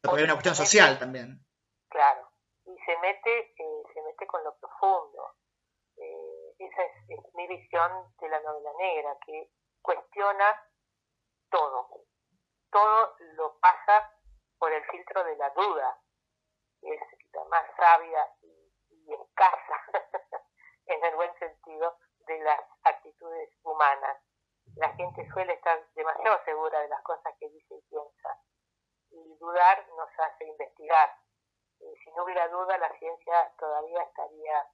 Porque 0.03 0.19
hay 0.19 0.25
una 0.25 0.35
cuestión 0.35 0.57
social 0.57 0.99
también. 0.99 1.47
Claro, 1.89 2.33
y 2.65 2.77
se 2.85 2.99
mete, 2.99 3.55
eh, 3.57 3.83
se 3.95 4.03
mete 4.03 4.27
con 4.27 4.43
lo 4.43 4.57
profundo. 4.59 5.37
Eh, 5.97 6.55
esa 6.59 6.83
es, 6.83 7.35
mi 7.35 7.47
visión 7.47 8.15
de 8.21 8.29
la 8.29 8.41
novela 8.41 8.71
negra, 8.79 9.17
que 9.25 9.51
cuestiona 9.81 10.61
todo. 11.51 11.89
Todo 12.71 13.17
lo 13.37 13.59
pasa 13.61 14.13
por 14.59 14.73
el 14.73 14.85
filtro 14.87 15.23
de 15.25 15.37
la 15.37 15.51
duda, 15.51 16.01
es 16.83 17.01
más 17.49 17.65
sabia 17.77 18.27
y, 18.43 19.13
escasa, 19.13 19.77
en 20.87 21.05
el 21.05 21.17
buen 21.17 21.35
sentido, 21.39 21.97
de 22.27 22.39
las 22.41 22.61
actitudes 22.83 23.51
humanas. 23.63 24.19
La 24.77 24.91
gente 24.91 25.27
suele 25.33 25.55
estar 25.55 25.83
demasiado 25.95 26.45
segura 26.45 26.81
de 26.81 26.89
las 26.89 27.03
cosas 27.03 27.35
que 27.39 27.49
dice 27.49 27.75
y 27.75 27.81
piensa. 27.89 28.43
Y 29.11 29.37
dudar 29.39 29.89
nos 29.97 30.11
hace 30.19 30.45
investigar. 30.45 31.17
Si 31.79 32.11
no 32.11 32.25
hubiera 32.25 32.49
duda, 32.49 32.77
la 32.77 32.93
ciencia 32.99 33.53
todavía 33.59 34.03
estaría 34.03 34.67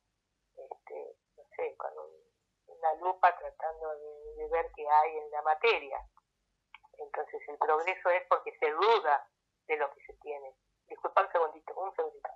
este, 0.57 1.77
con 1.77 1.93
una 2.67 2.95
lupa 2.95 3.37
tratando 3.37 3.89
de, 4.37 4.49
ver 4.49 4.71
qué 4.75 4.87
hay 4.89 5.19
en 5.19 5.31
la 5.31 5.43
materia. 5.43 5.99
Entonces 6.99 7.41
el 7.49 7.59
progreso 7.59 8.11
es 8.11 8.23
porque 8.29 8.57
se 8.59 8.71
duda 8.71 9.27
de 9.67 9.77
lo 9.77 9.93
que 9.93 10.01
se 10.07 10.13
tiene. 10.15 10.55
Disculpa 10.89 11.23
un 11.23 11.33
segundito, 11.33 11.75
un 11.75 11.95
segundito. 11.95 12.29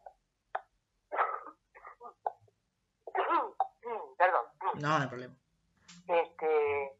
Perdón. 4.19 4.47
No, 4.81 4.99
no 4.99 5.03
hay 5.03 5.09
problema. 5.09 5.35
Este, 6.09 6.99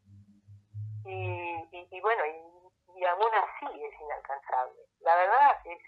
y, 1.05 1.87
y, 1.91 2.01
bueno, 2.01 2.25
y, 2.25 2.99
y, 2.99 3.05
aún 3.05 3.33
así 3.33 3.83
es 3.83 4.01
inalcanzable. 4.01 4.81
La 4.99 5.15
verdad 5.15 5.57
es, 5.65 5.79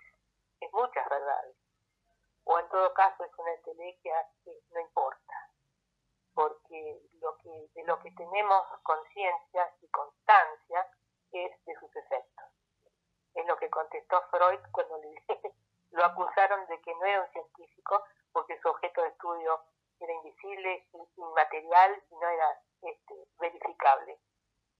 es 0.60 0.74
muchas 0.74 1.08
verdades. 1.10 1.56
O 2.44 2.60
en 2.60 2.68
todo 2.70 2.94
caso 2.94 3.24
es 3.24 3.32
una 3.38 3.54
entelequia 3.54 4.16
que 4.44 4.52
no 4.72 4.80
importa 4.82 5.52
porque 6.34 7.02
lo 7.22 7.38
que, 7.38 7.50
de 7.76 7.84
lo 7.84 8.00
que 8.00 8.12
tenemos 8.12 8.66
conciencia 8.84 9.74
y 9.82 9.88
constancia 9.90 10.88
es 11.32 11.66
de 11.66 11.76
sus 11.76 11.96
efectos. 11.96 12.46
Es 13.34 13.46
lo 13.46 13.58
que 13.58 13.70
contestó 13.70 14.22
Freud 14.32 14.60
cuando 14.72 14.98
le, 14.98 15.24
lo 15.92 16.06
acusaron 16.06 16.66
de 16.68 16.82
que 16.82 16.94
no 16.96 17.06
era 17.06 17.22
un 17.22 17.32
científico 17.32 18.04
porque 18.32 18.60
su 18.60 18.70
objeto 18.70 19.02
de 19.02 19.10
estudio 19.10 19.62
era 20.02 20.14
invisible, 20.14 20.88
inmaterial 21.16 22.04
y 22.10 22.16
no 22.16 22.30
era 22.30 22.60
este, 22.82 23.14
verificable, 23.40 24.20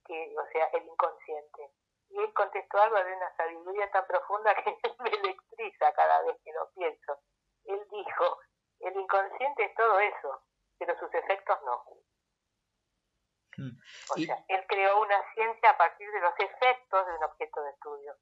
que, 0.04 0.34
o 0.36 0.46
sea, 0.52 0.66
el 0.74 0.86
inconsciente. 0.86 1.70
Y 2.10 2.18
él 2.18 2.32
contestó 2.34 2.78
algo 2.78 2.96
de 3.02 3.16
una 3.16 3.36
sabiduría 3.36 3.90
tan 3.90 4.06
profunda 4.06 4.54
que 4.54 4.76
me 4.98 5.10
electriza 5.10 5.92
cada 5.94 6.22
vez 6.22 6.36
que 6.44 6.52
lo 6.52 6.70
pienso. 6.72 7.20
Él 7.64 7.80
dijo, 7.90 8.38
el 8.80 8.96
inconsciente 8.96 9.64
es 9.64 9.74
todo 9.74 9.98
eso, 10.00 10.42
pero 10.78 10.98
sus 10.98 11.14
efectos 11.14 11.58
no. 11.64 11.84
Mm. 13.56 13.78
O 14.10 14.14
sea, 14.14 14.44
él 14.48 14.64
creó 14.66 15.00
una 15.00 15.22
ciencia 15.34 15.70
a 15.70 15.78
partir 15.78 16.10
de 16.10 16.20
los 16.20 16.34
efectos 16.38 17.06
de 17.06 17.14
un 17.14 17.24
objeto 17.24 17.62
de 17.62 17.70
estudio. 17.70 18.16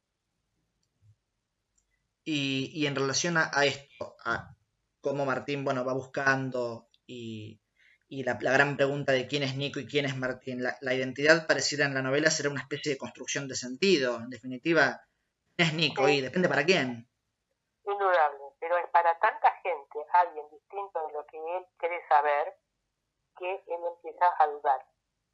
Y, 2.25 2.71
y 2.75 2.87
en 2.87 2.95
relación 2.95 3.37
a, 3.39 3.49
esto, 3.65 4.17
a 4.25 4.55
cómo 5.01 5.25
Martín 5.25 5.65
bueno, 5.65 5.85
va 5.85 5.95
buscando 5.95 6.90
y, 7.11 8.25
la, 8.25 8.35
gran 8.35 8.77
pregunta 8.77 9.13
de 9.13 9.27
quién 9.27 9.43
es 9.43 9.57
Nico 9.57 9.81
y 9.81 9.87
quién 9.87 10.05
es 10.05 10.17
Martín, 10.17 10.63
la, 10.63 10.77
la, 10.81 10.95
identidad 10.95 11.47
parecida 11.47 11.85
en 11.85 11.95
la 11.95 12.03
novela 12.03 12.31
será 12.31 12.51
una 12.51 12.61
especie 12.61 12.93
de 12.93 12.99
construcción 12.99 13.49
de 13.49 13.55
sentido. 13.55 14.17
En 14.17 14.31
definitiva, 14.31 15.01
¿quién 15.57 15.69
es 15.69 15.75
Nico? 15.75 16.09
Y 16.09 16.21
depende 16.21 16.49
para 16.49 16.65
quién. 16.65 17.09
Indudable. 17.85 18.45
pero 18.61 18.77
es 18.79 18.89
para 18.91 19.19
tanta 19.19 19.51
gente 19.63 19.99
alguien 20.13 20.45
distinto 20.51 21.07
de 21.07 21.13
lo 21.13 21.27
que 21.27 21.39
él 21.39 21.67
quiere 21.79 22.07
saber 22.09 22.55
que 23.39 23.55
él 23.67 23.81
empieza 23.97 24.27
a 24.39 24.47
dudar. 24.47 24.87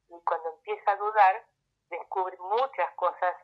Y 0.08 0.14
cuando 0.24 0.54
empieza 0.56 0.92
a 0.92 0.96
dudar, 0.96 1.46
descubre 1.90 2.36
muchas 2.38 2.90
cosas 2.94 3.36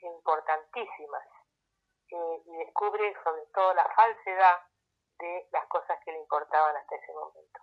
importantísimas 0.00 1.26
eh, 2.10 2.42
y 2.46 2.56
descubre 2.64 3.14
sobre 3.24 3.42
todo 3.52 3.74
la 3.74 3.84
falsedad 3.94 4.58
de 5.18 5.48
las 5.52 5.66
cosas 5.66 5.98
que 6.04 6.12
le 6.12 6.18
importaban 6.18 6.76
hasta 6.76 6.96
ese 6.96 7.12
momento. 7.12 7.60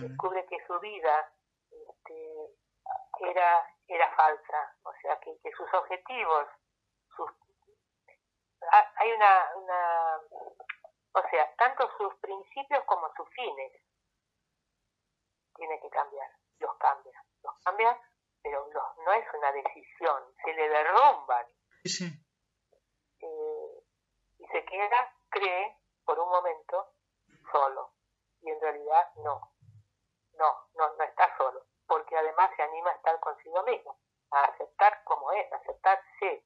descubre 0.00 0.46
que 0.46 0.64
su 0.66 0.78
vida 0.80 1.32
este, 1.70 2.34
era, 3.20 3.68
era 3.88 4.16
falsa, 4.16 4.76
o 4.84 4.92
sea, 5.02 5.18
que, 5.20 5.38
que 5.42 5.50
sus 5.52 5.72
objetivos, 5.74 6.48
sus, 7.16 7.30
hay 8.96 9.12
una, 9.12 9.50
una, 9.56 10.20
o 11.14 11.28
sea, 11.30 11.54
tanto 11.56 11.88
sus 11.96 12.14
principios 12.16 12.84
como 12.84 13.12
sus 13.14 13.28
fines 13.30 13.72
tiene 15.56 15.80
que 15.80 15.90
cambiar, 15.90 16.30
los 16.58 16.76
cambia, 16.78 17.22
los 17.42 17.54
cambia, 17.64 18.00
pero 18.42 18.68
no 19.04 19.12
es 19.12 19.26
una 19.34 19.52
decisión, 19.52 20.34
se 20.44 20.52
le 20.52 20.68
derrumban. 20.68 21.46
Eh, 23.20 23.84
y 24.38 24.46
se 24.48 24.64
queda, 24.64 25.14
cree, 25.30 25.78
por 26.04 26.18
un 26.18 26.28
momento, 26.28 26.92
solo. 27.50 27.92
Y 28.40 28.50
en 28.50 28.60
realidad 28.60 29.10
no. 29.16 29.52
No, 30.34 30.68
no, 30.74 30.94
no 30.96 31.04
está 31.04 31.36
solo. 31.36 31.64
Porque 31.86 32.16
además 32.16 32.50
se 32.56 32.62
anima 32.62 32.90
a 32.90 32.94
estar 32.94 33.18
consigo 33.20 33.62
mismo, 33.64 33.98
a 34.30 34.44
aceptar 34.44 35.02
como 35.04 35.32
es, 35.32 35.52
a 35.52 35.56
aceptarse. 35.56 36.44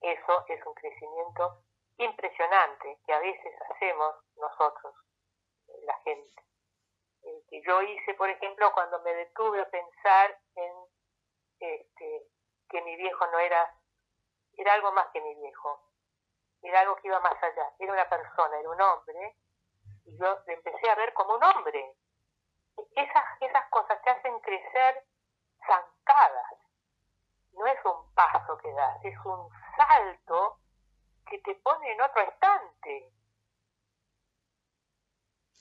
Eso 0.00 0.44
es 0.48 0.66
un 0.66 0.74
crecimiento 0.74 1.64
impresionante 1.98 3.00
que 3.04 3.12
a 3.12 3.18
veces 3.18 3.54
hacemos 3.70 4.14
nosotros, 4.36 4.94
la 5.84 5.94
gente. 6.04 6.42
Eh, 7.22 7.42
que 7.48 7.62
yo 7.62 7.82
hice, 7.82 8.14
por 8.14 8.30
ejemplo, 8.30 8.72
cuando 8.72 9.00
me 9.00 9.12
detuve 9.14 9.60
a 9.60 9.70
pensar 9.70 10.38
en 10.54 10.72
este, 11.58 12.28
que 12.68 12.82
mi 12.82 12.96
viejo 12.96 13.26
no 13.26 13.38
era, 13.38 13.74
era 14.56 14.74
algo 14.74 14.92
más 14.92 15.07
era 16.68 16.80
algo 16.80 16.96
que 16.96 17.08
iba 17.08 17.20
más 17.20 17.42
allá, 17.42 17.70
era 17.78 17.92
una 17.92 18.08
persona, 18.08 18.58
era 18.58 18.68
un 18.68 18.80
hombre, 18.80 19.36
y 20.04 20.18
yo 20.18 20.38
le 20.46 20.54
empecé 20.54 20.90
a 20.90 20.94
ver 20.94 21.12
como 21.14 21.34
un 21.36 21.42
hombre. 21.42 21.94
Esas, 22.94 23.68
cosas 23.70 24.00
te 24.02 24.10
hacen 24.10 24.38
crecer 24.40 25.04
zancadas, 25.66 26.52
no 27.52 27.66
es 27.66 27.78
un 27.84 28.14
paso 28.14 28.56
que 28.58 28.72
das, 28.72 29.04
es 29.04 29.16
un 29.24 29.48
salto 29.76 30.58
que 31.28 31.38
te 31.40 31.54
pone 31.56 31.92
en 31.92 32.00
otro 32.00 32.22
estante. 32.22 33.12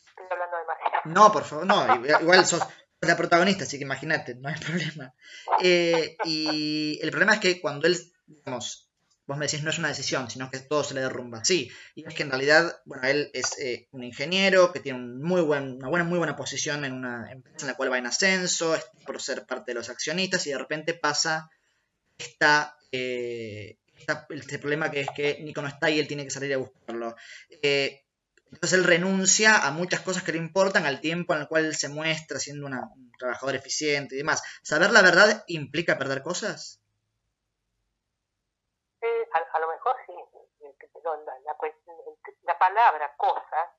Estoy 0.09 0.27
hablando 0.29 0.57
demasiado. 0.57 1.01
No, 1.05 1.31
por 1.31 1.43
favor, 1.43 1.65
no, 1.65 1.95
igual 2.05 2.45
sos 2.45 2.67
la 3.01 3.15
protagonista, 3.15 3.63
así 3.63 3.77
que 3.77 3.83
imagínate, 3.83 4.35
no 4.35 4.49
hay 4.49 4.55
problema. 4.59 5.13
Eh, 5.61 6.17
y 6.23 6.99
el 7.01 7.09
problema 7.11 7.33
es 7.33 7.39
que 7.39 7.61
cuando 7.61 7.87
él, 7.87 7.97
digamos, 8.25 8.86
vos 9.27 9.37
me 9.37 9.45
decís 9.45 9.61
no 9.61 9.69
es 9.69 9.77
una 9.77 9.89
decisión, 9.89 10.29
sino 10.29 10.49
que 10.49 10.59
todo 10.59 10.83
se 10.83 10.93
le 10.93 11.01
derrumba. 11.01 11.43
Sí, 11.43 11.69
y 11.95 12.07
es 12.07 12.13
que 12.13 12.23
en 12.23 12.29
realidad, 12.29 12.79
bueno, 12.85 13.03
él 13.07 13.29
es 13.33 13.59
eh, 13.59 13.87
un 13.91 14.03
ingeniero 14.03 14.71
que 14.71 14.79
tiene 14.79 14.99
una 14.99 15.41
buena, 15.41 16.03
muy 16.05 16.17
buena 16.17 16.35
posición 16.35 16.85
en 16.85 16.93
una 16.93 17.29
empresa 17.31 17.65
en 17.65 17.67
la 17.67 17.75
cual 17.75 17.91
va 17.91 17.97
en 17.97 18.07
ascenso, 18.07 18.75
por 19.05 19.21
ser 19.21 19.45
parte 19.45 19.71
de 19.71 19.75
los 19.75 19.89
accionistas, 19.89 20.47
y 20.47 20.51
de 20.51 20.57
repente 20.57 20.93
pasa 20.93 21.49
esta, 22.17 22.77
eh, 22.91 23.77
este 24.29 24.59
problema 24.59 24.89
que 24.89 25.01
es 25.01 25.09
que 25.13 25.39
Nico 25.43 25.61
no 25.61 25.67
está 25.67 25.89
y 25.89 25.99
él 25.99 26.07
tiene 26.07 26.23
que 26.23 26.31
salir 26.31 26.53
a 26.53 26.57
buscarlo. 26.57 27.15
Eh, 27.61 28.03
entonces 28.49 28.79
él 28.79 28.85
renuncia 28.85 29.57
a 29.57 29.71
muchas 29.71 29.99
cosas 29.99 30.23
que 30.23 30.31
le 30.31 30.37
importan 30.37 30.85
al 30.85 31.01
tiempo 31.01 31.35
en 31.35 31.41
el 31.41 31.47
cual 31.49 31.75
se 31.75 31.89
muestra 31.89 32.39
siendo 32.39 32.67
un 32.67 33.11
trabajador 33.19 33.55
eficiente 33.55 34.15
y 34.15 34.19
demás. 34.19 34.41
¿Saber 34.61 34.91
la 34.91 35.01
verdad 35.01 35.43
implica 35.47 35.97
perder 35.97 36.21
cosas? 36.21 36.79
Eh, 39.27 39.47
a, 39.53 39.59
lo 39.59 39.67
mejor 39.67 39.95
sí. 40.05 40.15
La, 42.43 42.57
palabra 42.57 43.13
cosa 43.17 43.73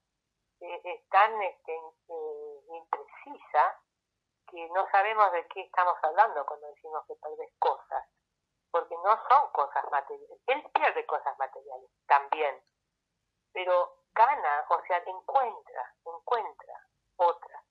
eh, 0.60 0.80
es 0.84 1.08
tan 1.08 1.42
este, 1.42 1.74
eh, 1.74 2.60
imprecisa 2.68 3.80
que 4.50 4.68
no 4.70 4.88
sabemos 4.90 5.32
de 5.32 5.46
qué 5.48 5.62
estamos 5.62 5.96
hablando 6.02 6.44
cuando 6.46 6.68
decimos 6.68 7.04
que 7.06 7.14
vez 7.36 7.52
cosas, 7.58 8.06
porque 8.70 8.94
no 8.96 9.28
son 9.28 9.52
cosas 9.52 9.84
materiales. 9.90 10.40
Él 10.46 10.70
pierde 10.72 11.06
cosas 11.06 11.38
materiales 11.38 11.90
también, 12.06 12.62
pero 13.52 14.04
gana, 14.12 14.66
o 14.70 14.82
sea, 14.86 14.98
encuentra, 14.98 15.94
encuentra 16.04 16.86
otras 17.16 17.62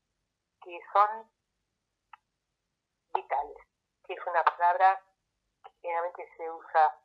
que 0.62 0.80
son 0.94 1.32
vitales, 3.14 3.58
que 4.06 4.14
es 4.14 4.28
una 4.28 4.44
palabra 4.44 5.02
que 5.64 5.72
generalmente 5.82 6.30
se 6.38 6.52
usa 6.52 7.00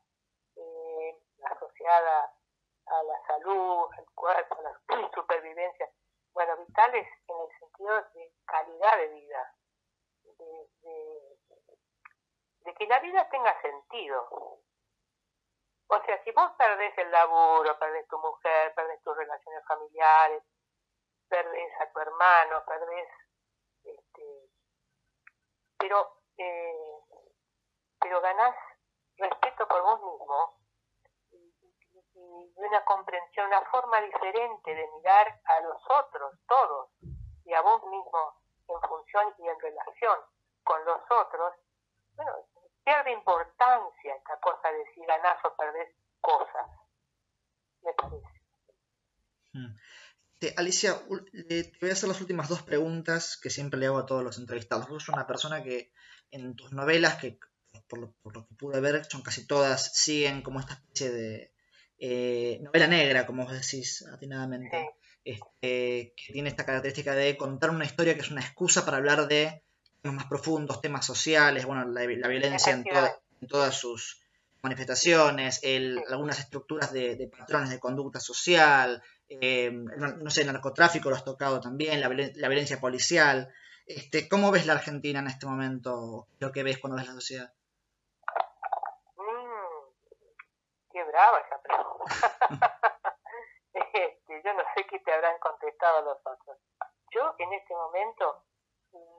a 1.87 3.03
la 3.03 3.27
salud, 3.27 3.89
al 3.97 4.07
cuerpo, 4.15 4.57
a 4.59 4.63
la 4.63 5.11
supervivencia. 5.15 5.89
Bueno, 6.35 6.57
vitales 6.57 7.07
en 7.29 7.41
el 7.41 7.59
sentido 7.59 7.95
de 8.15 8.33
calidad 8.47 8.97
de 8.97 9.09
vida, 9.09 9.55
de, 10.39 11.39
de 12.61 12.75
que 12.75 12.87
la 12.87 13.01
vida 13.01 13.29
tenga 13.29 13.61
sentido, 13.61 14.61
o 15.95 16.03
sea, 16.07 16.25
si 16.25 16.31
vos 16.33 16.51
perdés 16.57 16.97
el 16.97 17.11
laburo, 17.11 17.79
perdés 17.79 18.09
tu 18.09 18.19
mujer, 18.19 18.73
perdés 18.75 19.03
tus 19.03 19.15
relaciones 19.15 19.63
familiares, 19.67 20.43
perdés 21.29 21.81
a 21.83 21.93
tu 21.93 22.01
hermano, 22.01 22.65
perdés, 22.65 23.09
este, 23.85 24.49
pero, 25.77 26.23
eh, 26.39 26.99
pero 28.01 28.23
ganás 28.23 28.57
respeto 29.19 29.69
por 29.69 29.83
vos 29.83 30.01
mismo 30.01 30.62
y, 32.33 32.53
una 32.57 32.85
comprensión, 32.85 33.47
una 33.47 33.63
forma 33.71 34.01
diferente 34.01 34.75
de 34.75 34.89
mirar 34.97 35.41
a 35.45 35.61
los 35.61 35.83
otros, 35.89 36.39
todos, 36.47 36.91
y 37.45 37.53
a 37.53 37.61
vos 37.61 37.83
mismo 37.85 38.43
en 38.69 38.81
función 38.89 39.35
y 39.39 39.49
en 39.49 39.61
relación 39.61 40.19
con 40.65 40.85
los 40.85 41.01
otros, 41.11 41.55
bueno, 42.15 42.33
pierde 42.85 43.13
importancia 43.13 44.15
esta 44.15 44.39
cosa 44.41 44.71
de 44.71 44.85
si 44.95 45.05
ganás 45.05 45.45
o 45.45 45.57
perdés 45.57 45.95
cosas, 46.21 46.67
me 47.83 47.93
parece. 47.95 48.43
Hmm. 49.53 49.77
Alicia, 50.57 50.95
te 51.49 51.73
voy 51.81 51.91
a 51.91 51.93
hacer 51.93 52.09
las 52.09 52.21
últimas 52.21 52.49
dos 52.49 52.63
preguntas 52.63 53.39
que 53.41 53.51
siempre 53.51 53.79
le 53.79 53.87
hago 53.87 53.99
a 53.99 54.07
todos 54.07 54.25
los 54.25 54.39
entrevistados. 54.39 54.89
Vos 54.89 55.05
sos 55.05 55.15
una 55.15 55.27
persona 55.27 55.63
que 55.63 55.93
en 56.33 56.57
tus 56.57 56.73
novelas, 56.73 57.17
que 57.21 57.39
por 57.89 58.01
lo, 58.01 58.15
que 58.49 58.55
pude 58.57 58.81
ver, 58.81 59.05
son 59.05 59.23
casi 59.23 59.47
todas, 59.47 59.95
siguen 59.95 60.43
como 60.43 60.61
esta 60.61 60.75
especie 60.75 61.11
de 61.11 61.55
eh, 62.05 62.59
novela 62.63 62.89
negra, 62.89 63.25
como 63.25 63.45
vos 63.45 63.53
decís 63.53 64.05
atinadamente, 64.13 64.91
este, 65.25 66.13
que 66.17 66.33
tiene 66.33 66.49
esta 66.49 66.67
característica 66.67 67.15
de 67.15 67.37
contar 67.37 67.71
una 67.71 67.85
historia 67.85 68.15
que 68.15 68.23
es 68.23 68.31
una 68.33 68.41
excusa 68.41 68.85
para 68.85 68.97
hablar 68.97 69.29
de 69.29 69.63
temas 70.01 70.17
más 70.17 70.27
profundos, 70.27 70.81
temas 70.81 71.07
sociales, 71.07 71.65
bueno, 71.65 71.85
la, 71.85 72.05
violencia 72.05 72.73
en, 72.73 72.85
todas 73.47 73.77
sus 73.77 74.21
manifestaciones, 74.63 75.61
algunas 76.11 76.41
estructuras 76.41 76.93
de, 76.93 77.31
patrones 77.39 77.71
de 77.71 77.79
conducta 77.79 78.19
social, 78.19 79.01
eh, 79.29 79.71
no, 79.71 80.29
sé, 80.29 80.41
el 80.41 80.49
narcotráfico 80.49 81.09
lo 81.09 81.15
has 81.15 81.25
tocado 81.25 81.61
también, 81.61 82.01
la, 82.01 82.09
violencia 82.09 82.81
policial. 82.81 83.55
Este, 83.87 84.29
¿Cómo 84.29 84.51
ves 84.51 84.67
la 84.67 84.73
Argentina 84.73 85.21
en 85.21 85.29
este 85.29 85.47
momento? 85.47 86.27
Lo 86.41 86.51
que 86.51 86.65
ves 86.65 86.79
cuando 86.79 86.97
ves 86.97 87.07
la 87.07 87.15
sociedad. 87.15 87.53
Mm, 89.17 89.93
qué 90.93 91.02
Este, 93.75 94.43
yo 94.43 94.55
no 94.55 94.63
sé 94.75 94.87
qué 94.87 94.99
te 95.01 95.13
habrán 95.13 95.39
contestado 95.39 96.03
los 96.03 96.19
otros. 96.25 96.59
Yo 97.11 97.35
en 97.39 97.53
este 97.53 97.75
momento 97.75 98.45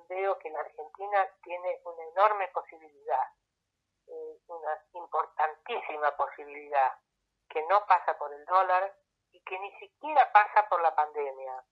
veo 0.08 0.38
que 0.40 0.50
la 0.50 0.60
Argentina 0.60 1.28
tiene 1.44 1.80
una 1.86 2.04
enorme 2.04 2.48
posibilidad, 2.50 3.28
eh, 4.08 4.38
una 4.48 4.84
importantísima 4.94 6.16
posibilidad, 6.16 6.94
que 7.50 7.64
no 7.68 7.86
pasa 7.86 8.18
por 8.18 8.34
el 8.34 8.46
dólar 8.46 8.96
y 9.32 9.44
que 9.44 9.60
ni 9.60 9.72
siquiera 9.80 10.32
pasa 10.32 10.68
por 10.70 10.82
la 10.82 10.94
pandemia. 10.96 11.64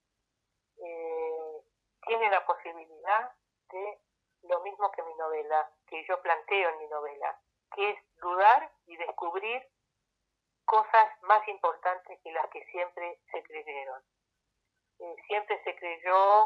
Eh, 0.78 1.62
tiene 2.02 2.30
la 2.30 2.46
posibilidad 2.46 3.32
de 3.70 4.02
lo 4.44 4.60
mismo 4.62 4.92
que 4.92 5.04
mi 5.04 5.14
novela, 5.16 5.72
que 5.88 6.04
yo 6.08 6.22
planteo 6.22 6.70
en 6.70 6.78
mi 6.80 6.88
novela, 6.88 7.40
que 7.76 7.92
es 7.92 8.00
dudar 8.18 8.72
y 8.86 8.98
descubrir 8.98 9.68
cosas 10.72 11.10
más 11.24 11.46
importantes 11.50 12.18
que 12.24 12.32
las 12.32 12.48
que 12.50 12.64
siempre 12.68 13.20
se 13.30 13.44
creyeron. 13.44 14.02
Eh, 15.00 15.16
siempre 15.28 15.62
se 15.66 15.76
creyó 15.76 16.46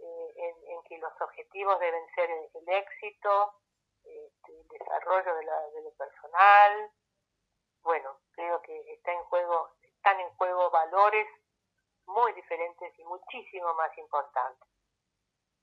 eh, 0.00 0.54
en, 0.66 0.82
que 0.88 0.98
los 0.98 1.12
objetivos 1.20 1.78
deben 1.78 2.04
ser 2.16 2.28
el, 2.28 2.68
éxito, 2.68 3.54
este, 4.02 4.52
el 4.52 4.66
desarrollo 4.66 5.36
de, 5.36 5.44
la, 5.44 5.60
lo 5.80 5.92
personal. 5.92 6.90
Bueno, 7.84 8.18
creo 8.32 8.60
que 8.62 8.94
está 8.94 9.12
en 9.12 9.22
juego 9.24 9.70
están 9.80 10.18
en 10.18 10.30
juego 10.30 10.68
valores 10.70 11.28
muy 12.06 12.32
diferentes 12.32 12.98
y 12.98 13.04
muchísimo 13.04 13.72
más 13.74 13.96
importantes. 13.96 14.68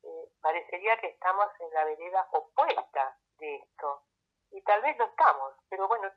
Eh, 0.04 0.30
parecería 0.42 0.96
que 1.02 1.08
estamos 1.08 1.50
en 1.60 1.74
la 1.74 1.84
vereda 1.84 2.30
opuesta 2.32 3.18
de 3.40 3.56
esto, 3.58 4.04
y 4.52 4.62
tal 4.62 4.82
vez 4.82 4.98
lo 4.98 5.06
estamos, 5.06 5.54
pero 5.70 5.88
bueno, 5.90 6.10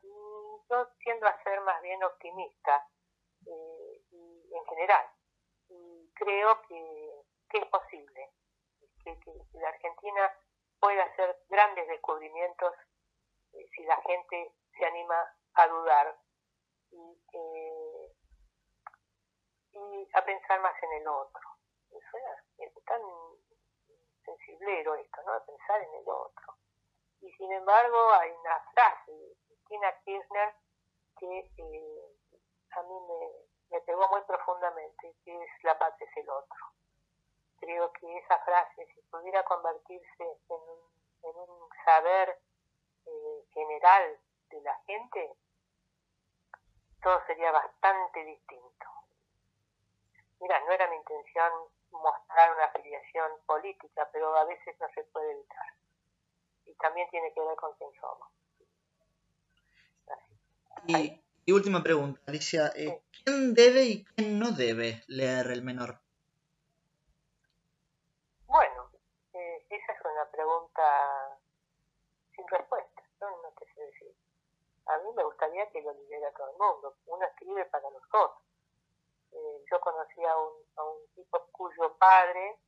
yo 0.69 0.89
tiendo 0.99 1.27
a 1.27 1.43
ser 1.43 1.61
más 1.63 1.81
bien 1.83 2.03
optimista 2.03 2.87
eh, 3.47 4.03
y 4.11 4.55
en 4.55 4.65
general, 4.67 5.07
y 5.69 6.11
creo 6.15 6.61
que, 6.63 7.23
que 7.51 7.59
es 7.59 7.67
posible, 7.67 8.31
que, 9.05 9.19
que, 9.21 9.33
la 9.55 9.69
Argentina 9.69 10.33
puede 10.81 11.01
hacer 11.01 11.37
grandes 11.49 11.87
descubrimientos 11.89 12.75
eh, 13.53 13.69
si 13.75 13.85
la 13.85 13.97
gente 14.03 14.55
se 14.77 14.85
anima 14.85 15.37
a 15.55 15.69
dudar 15.69 16.17
y, 16.91 17.21
eh, 17.33 18.13
y 19.73 20.09
a 20.15 20.25
pensar 20.25 20.61
más 20.61 20.75
en 20.83 20.93
el 20.93 21.09
otro. 21.09 21.49
Es, 21.91 22.85
tan 22.85 23.01
sensiblero 24.25 24.95
esto, 24.97 25.23
¿no? 25.25 25.33
A 25.33 25.45
pensar 25.45 25.81
en 25.83 25.95
el 25.95 26.09
otro. 26.09 26.57
Y 27.21 27.33
sin 27.33 27.53
embargo 27.53 28.13
hay 28.15 28.31
una 28.31 28.61
frase 28.75 29.37
de 29.73 29.79
Tina 29.79 29.93
Kirchner 30.05 30.55
que 31.19 31.39
eh, 31.57 32.17
a 32.73 32.83
mí 32.83 32.95
me, 33.71 33.81
pegó 33.81 34.09
muy 34.09 34.21
profundamente, 34.23 35.15
que 35.25 35.43
es 35.43 35.51
la 35.63 35.79
patria 35.79 36.07
es 36.11 36.17
el 36.17 36.29
otro. 36.29 36.59
Creo 37.59 37.93
que 37.93 38.19
esa 38.19 38.39
frase, 38.41 38.87
si 38.95 39.01
pudiera 39.03 39.43
convertirse 39.45 40.25
en 40.49 40.61
un, 40.61 40.91
en 41.23 41.37
un 41.37 41.69
saber 41.85 42.39
eh, 43.07 43.45
general 43.53 44.19
de 44.51 44.61
la 44.63 44.75
gente, 44.87 45.33
todo 47.03 47.25
sería 47.27 47.53
bastante 47.53 48.25
distinto. 48.25 48.87
Mira, 50.41 50.61
no 50.61 50.73
era 50.73 50.89
mi 50.89 50.97
intención 50.97 51.53
mostrar 51.93 52.53
una 52.53 52.65
afiliación 52.65 53.31
política, 53.47 54.09
pero 54.13 54.37
a 54.37 54.45
veces 54.45 54.79
no 54.81 54.89
se 54.95 55.05
puede 55.05 55.31
evitar. 55.33 55.67
Y 56.65 56.75
también 56.75 57.09
tiene 57.11 57.33
que 57.33 57.41
ver 57.41 57.57
con 57.57 57.73
quién 57.75 57.93
somos. 58.01 58.32
Y, 60.87 61.53
última 61.53 61.83
pregunta, 61.83 62.21
Alicia. 62.27 62.73
Eh, 62.75 63.03
¿Quién 63.25 63.55
debe 63.55 63.85
y 63.85 64.05
quién 64.05 64.39
no 64.39 64.51
debe 64.51 65.03
leer 65.07 65.47
el 65.53 65.63
menor? 65.63 66.01
Bueno, 68.47 68.91
eh, 69.33 69.67
esa 69.71 69.93
es 69.93 69.99
una 70.05 70.31
pregunta 70.31 71.39
sin 72.35 72.49
respuesta. 72.49 73.03
No, 73.21 73.31
no 73.43 73.51
te 73.59 73.67
sé 73.73 73.81
decir. 73.81 74.15
A 74.87 74.99
mí 74.99 75.11
me 75.15 75.25
gustaría 75.25 75.71
que 75.71 75.83
lo 75.83 75.93
leyera 75.93 76.33
todo 76.33 76.51
el 76.51 76.59
mundo. 76.59 76.97
Uno 77.07 77.25
escribe 77.27 77.65
para 77.67 77.89
nosotros. 77.91 78.43
Eh, 79.31 79.65
yo 79.71 79.81
conocí 79.81 80.25
a 80.25 80.37
un, 80.37 80.53
a 80.77 80.83
un 80.83 81.07
tipo 81.15 81.47
cuyo 81.53 81.97
padre 81.97 82.59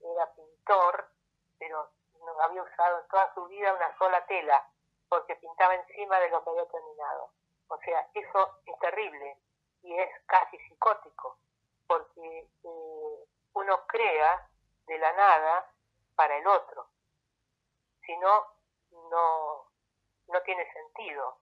era 0.00 0.34
pintor, 0.34 1.10
pero 1.58 1.90
no 2.18 2.40
había 2.40 2.62
usado 2.62 3.00
en 3.02 3.08
toda 3.08 3.32
su 3.34 3.46
vida 3.46 3.74
una 3.74 3.96
sola 3.98 4.24
tela, 4.26 4.66
porque 5.08 5.36
pintaba 5.36 5.74
encima 5.74 6.18
de 6.18 6.30
lo 6.30 6.42
que 6.42 6.50
había 6.50 6.66
terminado. 6.66 7.30
O 7.68 7.78
sea, 7.78 8.08
eso 8.14 8.60
es 8.66 8.78
terrible 8.78 9.38
y 9.82 9.98
es 9.98 10.10
casi 10.26 10.58
psicótico, 10.58 11.38
porque 11.86 12.48
eh, 12.64 13.24
uno 13.54 13.86
crea 13.86 14.48
de 14.86 14.98
la 14.98 15.12
nada 15.12 15.70
para 16.14 16.36
el 16.36 16.46
otro. 16.46 16.88
Si 18.04 18.16
no, 18.16 18.46
no, 19.10 19.66
no 20.28 20.42
tiene 20.42 20.70
sentido. 20.72 21.38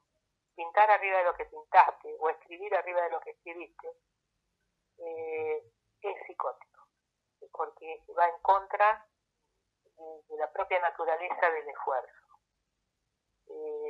Pintar 0.55 0.91
arriba 0.91 1.19
de 1.19 1.25
lo 1.25 1.35
que 1.35 1.45
pintaste 1.45 2.17
o 2.19 2.31
escribir 2.31 2.75
arriba 2.75 3.03
de 3.03 3.11
lo 3.11 3.21
que 3.21 3.31
escribiste 3.31 3.89
eh, 4.99 5.73
es 6.01 6.27
psicótico, 6.27 6.89
porque 7.53 8.03
va 8.19 8.29
en 8.29 8.39
contra 8.41 9.07
de, 10.29 10.37
la 10.37 10.51
propia 10.53 10.81
naturaleza 10.81 11.51
del 11.51 11.69
esfuerzo. 11.69 12.27
Eh, 13.49 13.86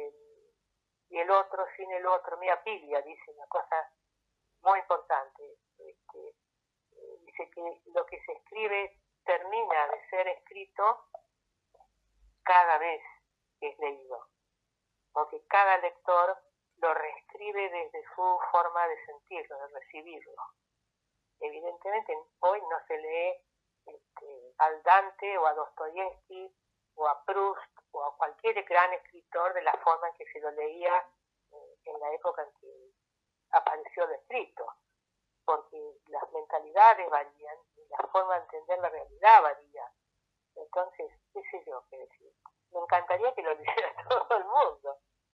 y 1.08 1.18
el 1.18 1.30
otro 1.30 1.64
sin 1.76 1.90
el 1.92 2.06
otro, 2.06 2.36
mira, 2.38 2.62
Pilia 2.62 3.00
dice 3.02 3.30
una 3.32 3.46
cosa 3.46 3.90
muy 4.62 4.78
importante, 4.80 5.58
este, 5.78 6.28
eh, 6.28 7.18
dice 7.24 7.50
que 7.50 7.82
lo 7.94 8.04
que 8.06 8.20
se 8.24 8.32
escribe 8.32 9.00
termina 9.24 9.88
de 9.88 10.08
ser 10.08 10.28
escrito 10.28 11.08
cada 12.42 12.78
vez 12.78 13.02
que 13.60 13.68
es 13.68 13.78
leído, 13.78 14.26
porque 15.12 15.44
cada 15.46 15.78
lector 15.78 16.36
lo 16.78 16.94
reescribe 16.94 17.70
desde 17.70 18.04
su 18.14 18.38
forma 18.50 18.86
de 18.88 19.06
sentirlo, 19.06 19.58
de 19.58 19.68
recibirlo. 19.68 20.42
Evidentemente 21.40 22.18
hoy 22.40 22.60
no 22.62 22.78
se 22.86 22.98
lee 22.98 23.34
este, 23.86 24.54
al 24.58 24.82
Dante 24.82 25.38
o 25.38 25.46
a 25.46 25.54
Dostoyevsky 25.54 26.54
o 26.94 27.06
a 27.06 27.24
Proust 27.24 27.76
o 27.96 28.04
a 28.04 28.16
cualquier 28.16 28.62
gran 28.64 28.92
escritor 28.92 29.54
de 29.54 29.62
la 29.62 29.72
forma 29.78 30.08
en 30.08 30.14
que 30.14 30.26
se 30.32 30.40
lo 30.40 30.50
leía 30.50 31.04
eh, 31.52 31.78
en 31.84 32.00
la 32.00 32.12
época 32.12 32.42
en 32.42 32.52
que 32.60 32.90
apareció 33.50 34.04
el 34.04 34.12
escrito, 34.12 34.66
porque 35.44 35.98
las 36.08 36.30
mentalidades 36.32 37.08
varían 37.08 37.56
y 37.76 37.88
la 37.88 38.06
forma 38.08 38.34
de 38.34 38.44
entender 38.44 38.78
la 38.80 38.88
realidad 38.90 39.42
varía. 39.42 39.92
Entonces, 40.56 41.10
qué 41.32 41.42
sé 41.50 41.64
yo 41.66 41.84
qué 41.90 41.98
decir. 41.98 42.32
Me 42.70 42.80
encantaría 42.80 43.34
que 43.34 43.42
lo 43.42 43.54
leyera 43.54 44.08
todo 44.08 44.36
el 44.36 44.44
mundo, 44.44 44.98